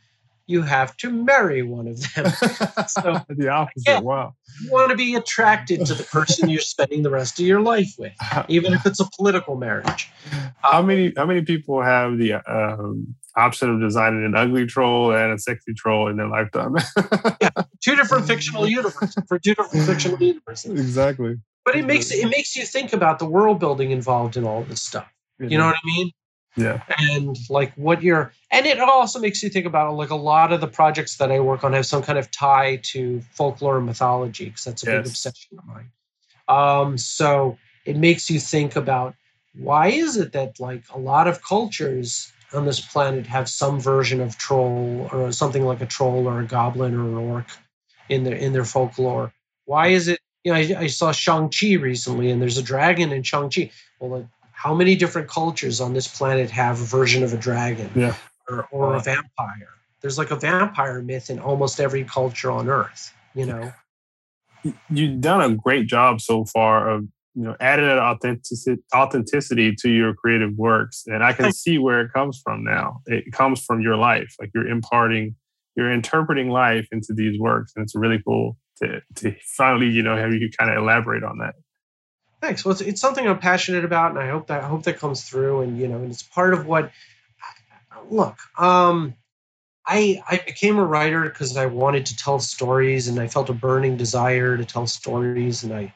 [0.47, 2.27] you have to marry one of them.
[2.89, 3.85] so the opposite.
[3.87, 4.01] yeah.
[4.01, 4.35] Wow.
[4.63, 7.95] you want to be attracted to the person you're spending the rest of your life
[7.99, 8.13] with,
[8.49, 10.11] even if it's a political marriage.
[10.63, 15.33] How many how many people have the um, option of designing an ugly troll and
[15.33, 16.77] a sexy troll in their lifetime?
[17.41, 17.51] yeah,
[17.83, 20.73] Two different fictional universes for two different fictional universes.
[20.79, 21.37] exactly.
[21.65, 24.83] But it makes it makes you think about the world building involved in all this
[24.83, 25.09] stuff.
[25.39, 26.11] You know what I mean?
[26.57, 26.83] Yeah.
[26.99, 30.61] and like what you're and it also makes you think about like a lot of
[30.61, 34.45] the projects that i work on have some kind of tie to folklore and mythology
[34.47, 35.91] because that's a big obsession of mine.
[36.47, 39.15] Um so it makes you think about
[39.57, 44.21] why is it that like a lot of cultures on this planet have some version
[44.21, 47.47] of troll or something like a troll or a goblin or an orc
[48.09, 49.33] in their in their folklore?
[49.65, 53.23] Why is it you know i, I saw shang-chi recently and there's a dragon in
[53.23, 53.71] shang-chi.
[53.99, 54.27] Well like
[54.65, 58.15] how many different cultures on this planet have a version of a dragon Yeah.
[58.49, 58.97] or, or Wow.
[58.97, 59.69] a vampire?
[60.01, 63.73] There's like a vampire myth in almost every culture on Earth, you know?
[64.89, 67.05] You've done a great job so far of
[67.35, 72.01] you know adding an authenticity authenticity to your creative works, and I can see where
[72.01, 73.03] it comes from now.
[73.07, 75.35] It comes from your life, like you're imparting,
[75.77, 80.17] you're interpreting life into these works, and it's really cool to to finally you know
[80.17, 81.55] have you kind of elaborate on that.
[82.45, 82.63] Thanks.
[82.63, 85.25] Well, it's, it's something I'm passionate about, and I hope that I hope that comes
[85.25, 85.63] through.
[85.63, 86.93] And you know, and it's part of what.
[88.11, 89.15] Look, um,
[89.87, 93.55] I I became a writer because I wanted to tell stories, and I felt a
[93.55, 95.95] burning desire to tell stories, and I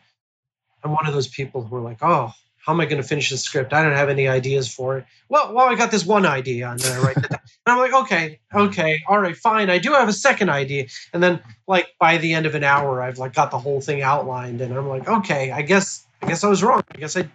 [0.82, 2.32] I'm one of those people who are like, oh,
[2.64, 3.74] how am I going to finish the script?
[3.74, 5.04] I don't have any ideas for it.
[5.28, 7.42] Well, well, I got this one idea, and then I write that.
[7.66, 9.68] And I'm like, okay, okay, all right, fine.
[9.68, 13.02] I do have a second idea, and then like by the end of an hour,
[13.02, 16.44] I've like got the whole thing outlined, and I'm like, okay, I guess I guess
[16.44, 16.82] I was wrong.
[16.94, 17.28] I guess I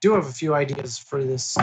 [0.00, 1.56] do have a few ideas for this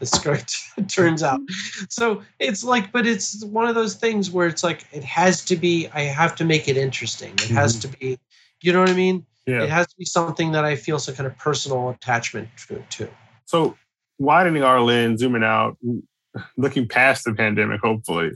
[0.00, 0.56] the script.
[0.76, 1.40] It turns out,
[1.88, 5.56] so it's like, but it's one of those things where it's like it has to
[5.56, 5.88] be.
[5.94, 7.32] I have to make it interesting.
[7.34, 7.92] It has mm-hmm.
[7.92, 8.18] to be.
[8.60, 9.24] You know what I mean?
[9.46, 9.62] Yeah.
[9.62, 12.82] It has to be something that I feel some kind of personal attachment to.
[12.90, 13.08] to.
[13.44, 13.76] So
[14.18, 15.76] widening our lens, zooming out,
[16.56, 18.32] looking past the pandemic, hopefully.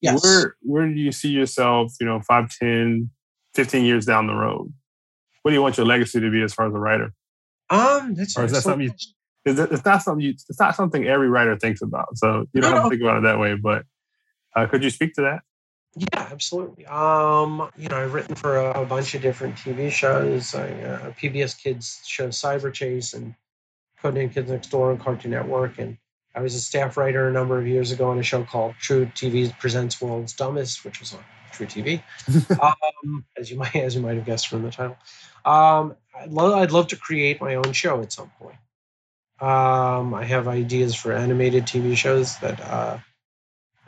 [0.00, 0.22] Yes.
[0.22, 3.10] Where where do you see yourself, you know, 5, 10,
[3.54, 4.72] 15 years down the road?
[5.48, 7.10] What do you want your legacy to be as far as a writer?
[7.70, 9.14] um, that's Or is that something you- question.
[9.46, 12.18] It's it's not something you, it's not something every writer thinks about.
[12.18, 13.54] So you don't No, have to think about it that way.
[13.54, 13.84] But
[14.54, 15.40] uh, could you speak to that?
[15.96, 16.84] Yeah, absolutely.
[16.84, 20.54] Um, you know, I've written for a, a bunch of different TV shows.
[20.54, 23.34] I, uh, PBS Kids show Cyberchase and
[24.02, 25.96] Codename Kids Next Door on Cartoon Network, and
[26.34, 29.58] I was a staff writer a number of years ago on a show called truTV
[29.58, 31.20] Presents World's Dumbest, which was on
[31.52, 32.02] truTV.
[32.62, 34.96] um, as you might as you might have guessed from the title.
[35.44, 38.56] Um, I'd, lo- I'd love to create my own show at some point.
[39.40, 42.98] Um, I have ideas for animated TV shows that uh,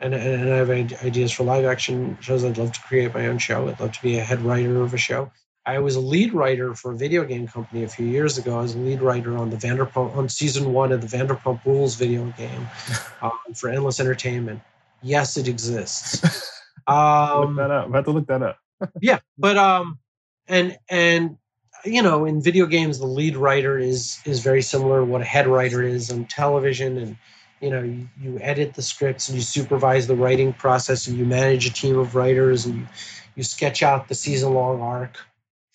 [0.01, 2.43] and, and I have ideas for live action shows.
[2.43, 3.67] I'd love to create my own show.
[3.67, 5.31] I'd love to be a head writer of a show.
[5.63, 8.57] I was a lead writer for a video game company a few years ago.
[8.57, 11.95] I was a lead writer on the Vanderpump on season one of the Vanderpump Rules
[11.95, 12.67] video game
[13.21, 14.61] um, for Endless Entertainment.
[15.03, 16.57] Yes, it exists.
[16.91, 17.89] Um, look that up.
[17.91, 18.57] I have to look that up.
[19.01, 19.99] yeah but um
[20.47, 21.37] and and
[21.85, 25.25] you know in video games the lead writer is is very similar to what a
[25.25, 27.17] head writer is on television and
[27.59, 31.25] you know you, you edit the scripts and you supervise the writing process and you
[31.25, 32.87] manage a team of writers and you,
[33.35, 35.17] you sketch out the season long arc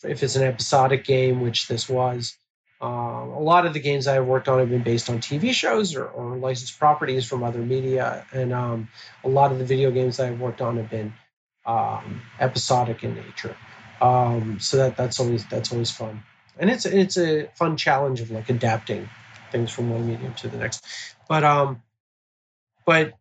[0.05, 2.37] if it's an episodic game which this was
[2.87, 5.97] um, a lot of the games I've worked on have been based on TV shows
[5.97, 8.89] or, or licensed properties from other media, and um,
[9.25, 11.13] a lot of the video games I've worked on have been
[11.65, 13.57] um, episodic in nature.
[14.01, 16.23] Um, so that that's always that's always fun,
[16.59, 19.09] and it's it's a fun challenge of like adapting
[19.51, 20.87] things from one medium to the next.
[21.29, 21.83] But um,
[22.85, 23.15] but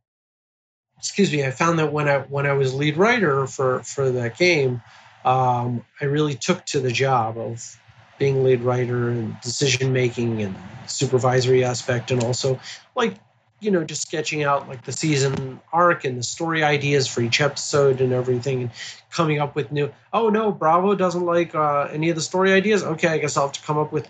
[0.99, 4.37] excuse me, I found that when I when I was lead writer for for that
[4.37, 4.83] game,
[5.23, 7.79] um, I really took to the job of
[8.17, 10.55] being lead writer and decision making and
[10.87, 12.59] supervisory aspect, and also
[12.95, 13.15] like
[13.61, 17.41] you know just sketching out like the season arc and the story ideas for each
[17.41, 18.71] episode and everything and
[19.11, 22.83] coming up with new oh no bravo doesn't like uh, any of the story ideas
[22.83, 24.07] okay i guess i'll have to come up with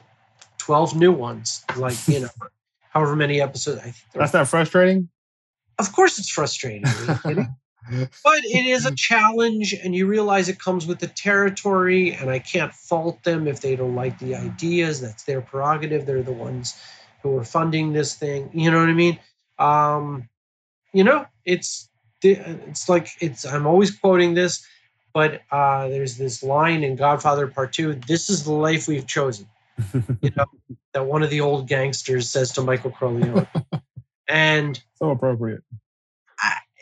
[0.58, 2.30] 12 new ones like you know
[2.90, 5.10] however many episodes That's not frustrating.
[5.78, 7.56] of course it's frustrating are you kidding?
[8.24, 12.40] but it is a challenge and you realize it comes with the territory and i
[12.40, 15.02] can't fault them if they don't like the ideas.
[15.02, 16.06] That's their prerogative.
[16.06, 16.80] They're the ones
[17.22, 18.50] who are funding this thing.
[18.54, 19.20] You know what i mean?
[19.60, 20.30] Um
[20.94, 21.90] you know it's
[22.24, 24.66] it's like it's i'm always quoting this
[25.14, 29.46] but uh there's this line in godfather part two this is the life we've chosen
[30.22, 30.46] you know
[30.94, 33.48] that one of the old gangsters says to michael corleone.
[34.28, 35.62] And so appropriate.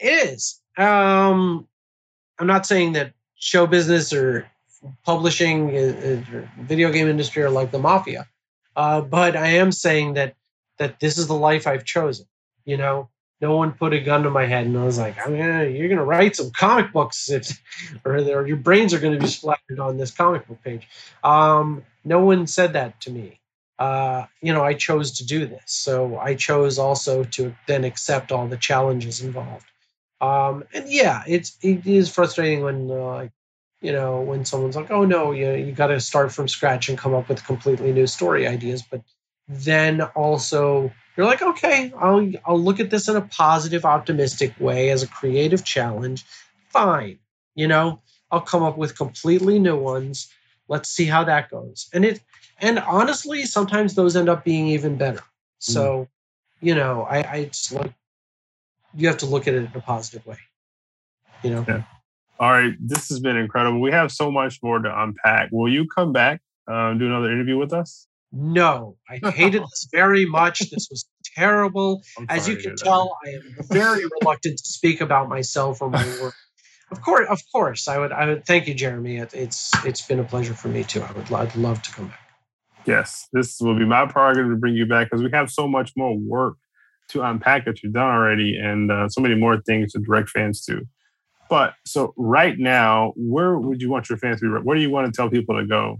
[0.01, 1.67] It is Um,
[2.39, 4.47] I'm not saying that show business or
[5.05, 8.28] publishing or video game industry are like the mafia,
[8.76, 10.36] uh, but I am saying that
[10.80, 12.26] that this is the life I've chosen.
[12.65, 13.09] You know,
[13.41, 16.03] no one put a gun to my head and I was like, I'm you're gonna
[16.03, 17.61] write some comic books, if,
[18.05, 20.88] or, or your brains are gonna be splattered on this comic book page.
[21.24, 23.39] Um, no one said that to me.
[23.78, 28.32] Uh, you know, I chose to do this, so I chose also to then accept
[28.32, 29.65] all the challenges involved.
[30.24, 33.32] Um, and yeah, it's it is frustrating when uh, like
[33.82, 36.97] you know when someone's like, oh no, you you got to start from scratch and
[36.97, 39.01] come up with completely new story ideas, but
[39.49, 44.91] then also you're like, okay, I'll I'll look at this in a positive, optimistic way
[44.91, 46.24] as a creative challenge.
[46.69, 47.19] Fine,
[47.53, 48.01] you know,
[48.32, 50.30] I'll come up with completely new ones.
[50.69, 51.89] Let's see how that goes.
[51.93, 52.21] And it
[52.59, 55.24] and honestly, sometimes those end up being even better.
[55.59, 56.07] So, mm.
[56.61, 57.93] you know, I, I just like
[58.96, 60.38] you have to look at it in a positive way.
[61.44, 61.66] You know.
[61.68, 61.84] Yeah.
[62.39, 63.80] All right, this has been incredible.
[63.80, 65.50] We have so much more to unpack.
[65.52, 68.08] Will you come back uh, do another interview with us?
[68.32, 70.60] No, I hated this very much.
[70.72, 72.02] This was terrible.
[72.30, 76.34] As you can tell, I am very reluctant to speak about myself or my work.
[76.91, 78.12] Of course, of course, I would.
[78.12, 79.18] I would thank you, Jeremy.
[79.18, 81.02] It, it's it's been a pleasure for me too.
[81.02, 81.32] I would.
[81.32, 82.20] I'd love to come back.
[82.86, 85.94] Yes, this will be my prerogative to bring you back because we have so much
[85.96, 86.58] more work
[87.10, 90.64] to unpack that you've done already, and uh, so many more things to direct fans
[90.66, 90.88] to.
[91.49, 94.64] But so right now, where would you want your fans to be?
[94.64, 95.99] Where do you want to tell people to go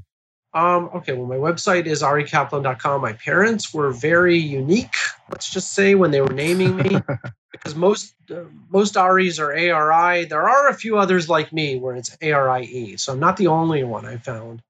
[0.54, 3.02] um, okay, well, my website is ariekaplan.com.
[3.02, 4.96] My parents were very unique,
[5.32, 7.02] let's just say, when they were naming me,
[7.52, 10.26] because most uh, most Aris are ARI.
[10.26, 13.84] There are a few others like me where it's ARIE, so I'm not the only
[13.84, 14.62] one I found.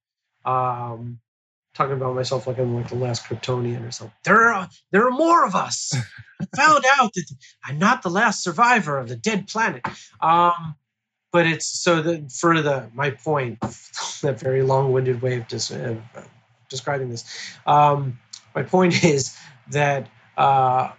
[0.46, 1.20] Um,
[1.74, 4.16] talking about myself like I'm like the last Kryptonian or something.
[4.24, 5.94] There are there are more of us.
[6.42, 9.82] I found out that I'm not the last survivor of the dead planet.
[10.22, 10.76] Um,
[11.32, 13.60] but it's so that for the my point,
[14.22, 15.96] that very long-winded way of dis, uh,
[16.70, 17.26] describing this.
[17.66, 18.20] Um,
[18.56, 19.36] my point is
[19.72, 20.92] that uh,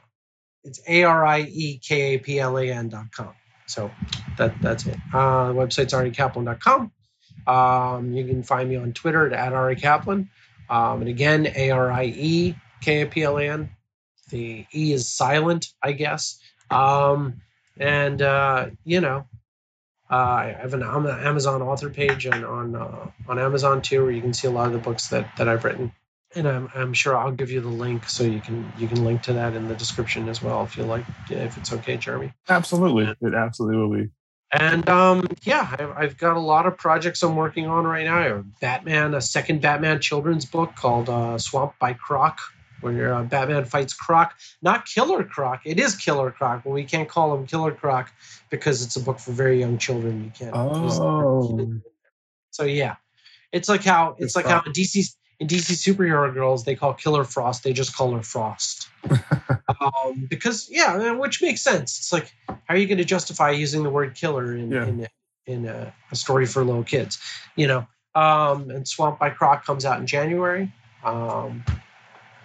[0.64, 3.32] it's a r i e k a p l a n dot com.
[3.66, 3.90] So
[4.36, 4.98] that that's it.
[5.12, 6.90] Uh, the website's ariekaplan.com.
[7.46, 10.30] Um, you can find me on Twitter at Arie Kaplan.
[10.68, 13.70] Um, and again, A R I E K A P L A N.
[14.30, 16.38] The E is silent, I guess.
[16.70, 17.42] Um,
[17.76, 19.26] and, uh, you know,
[20.10, 24.20] uh, I have an Amazon author page and on uh, on Amazon too, where you
[24.20, 25.92] can see a lot of the books that, that I've written.
[26.36, 29.22] And I'm, I'm sure I'll give you the link so you can you can link
[29.22, 32.32] to that in the description as well if you like if it's okay, Jeremy.
[32.48, 34.10] Absolutely, it absolutely will be.
[34.54, 38.44] And um, yeah, I've, I've, got a lot of projects I'm working on right now.
[38.60, 42.38] Batman, a second Batman children's book called uh, Swamp by Croc,
[42.80, 45.62] where uh, Batman fights Croc, not Killer Croc.
[45.64, 48.12] It is Killer Croc, but we can't call him Killer Croc
[48.48, 50.24] because it's a book for very young children.
[50.24, 50.52] You can't.
[50.54, 51.80] Oh.
[52.50, 52.94] So yeah,
[53.50, 57.24] it's like how it's, like how in DC in DC superhero girls they call Killer
[57.24, 57.64] Frost.
[57.64, 58.88] They just call her Frost.
[59.80, 61.98] um, because yeah, which makes sense.
[61.98, 64.86] It's like how are you going to justify using the word killer in yeah.
[64.86, 65.08] in,
[65.46, 67.18] in a, a, story for little kids?
[67.56, 67.86] You know.
[68.16, 70.72] Um, and Swamp by Croc comes out in January.
[71.02, 71.64] Um,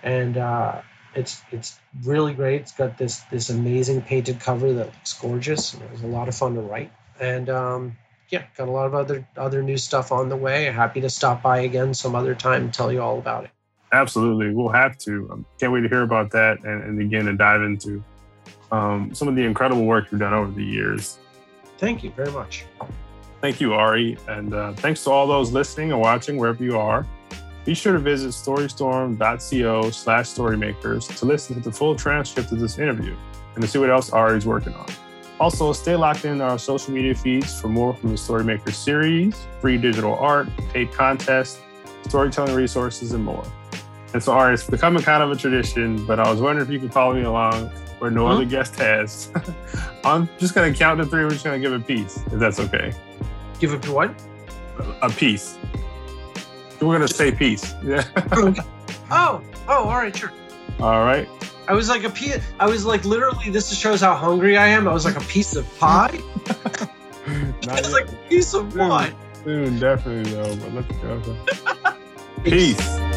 [0.02, 0.82] and uh,
[1.16, 2.62] it's it's really great.
[2.62, 5.74] It's got this this amazing painted cover that looks gorgeous.
[5.74, 7.98] And it was a lot of fun to write, and um,
[8.30, 10.66] yeah, got a lot of other other new stuff on the way.
[10.66, 13.52] Happy to stop by again some other time and tell you all about it.
[13.92, 15.30] Absolutely, we'll have to.
[15.32, 18.04] Um, can't wait to hear about that and, and again to dive into
[18.72, 21.18] um, some of the incredible work you've done over the years.
[21.78, 22.66] Thank you very much.
[23.42, 27.08] Thank you, Arie, and uh, thanks to all those listening and watching wherever you are.
[27.66, 32.80] Be sure to visit storystorm.co slash storymakers to listen to the full transcript of this
[32.80, 33.16] interview
[33.56, 34.88] and to see what else Arie's working on.
[35.40, 39.78] Also, stay locked in our social media feeds for more from the Storymaker series, free
[39.78, 41.62] digital art, paid contests,
[42.08, 43.46] storytelling resources, and more.
[44.14, 46.80] And so, Arie, it's becoming kind of a tradition, but I was wondering if you
[46.80, 47.70] could follow me along
[48.00, 48.32] where no mm-hmm.
[48.34, 49.32] other guest has.
[50.04, 51.24] I'm just going to count to three.
[51.24, 52.94] We're just going to give a piece, if that's okay.
[53.60, 54.14] Give it to what?
[55.02, 55.58] A piece.
[56.82, 57.74] We're gonna say peace.
[57.84, 58.06] Yeah.
[59.12, 60.32] oh, oh, all right, sure.
[60.80, 61.28] All right.
[61.70, 62.40] I was like a piece.
[62.60, 63.52] I was like literally.
[63.52, 64.88] This shows how hungry I am.
[64.88, 66.20] I was like a piece of pie.
[67.28, 69.14] it's like a piece of soon, what?
[69.44, 70.56] Soon, definitely though.
[70.56, 71.38] But let's go.
[72.44, 72.76] Peace.
[72.76, 73.09] Peace.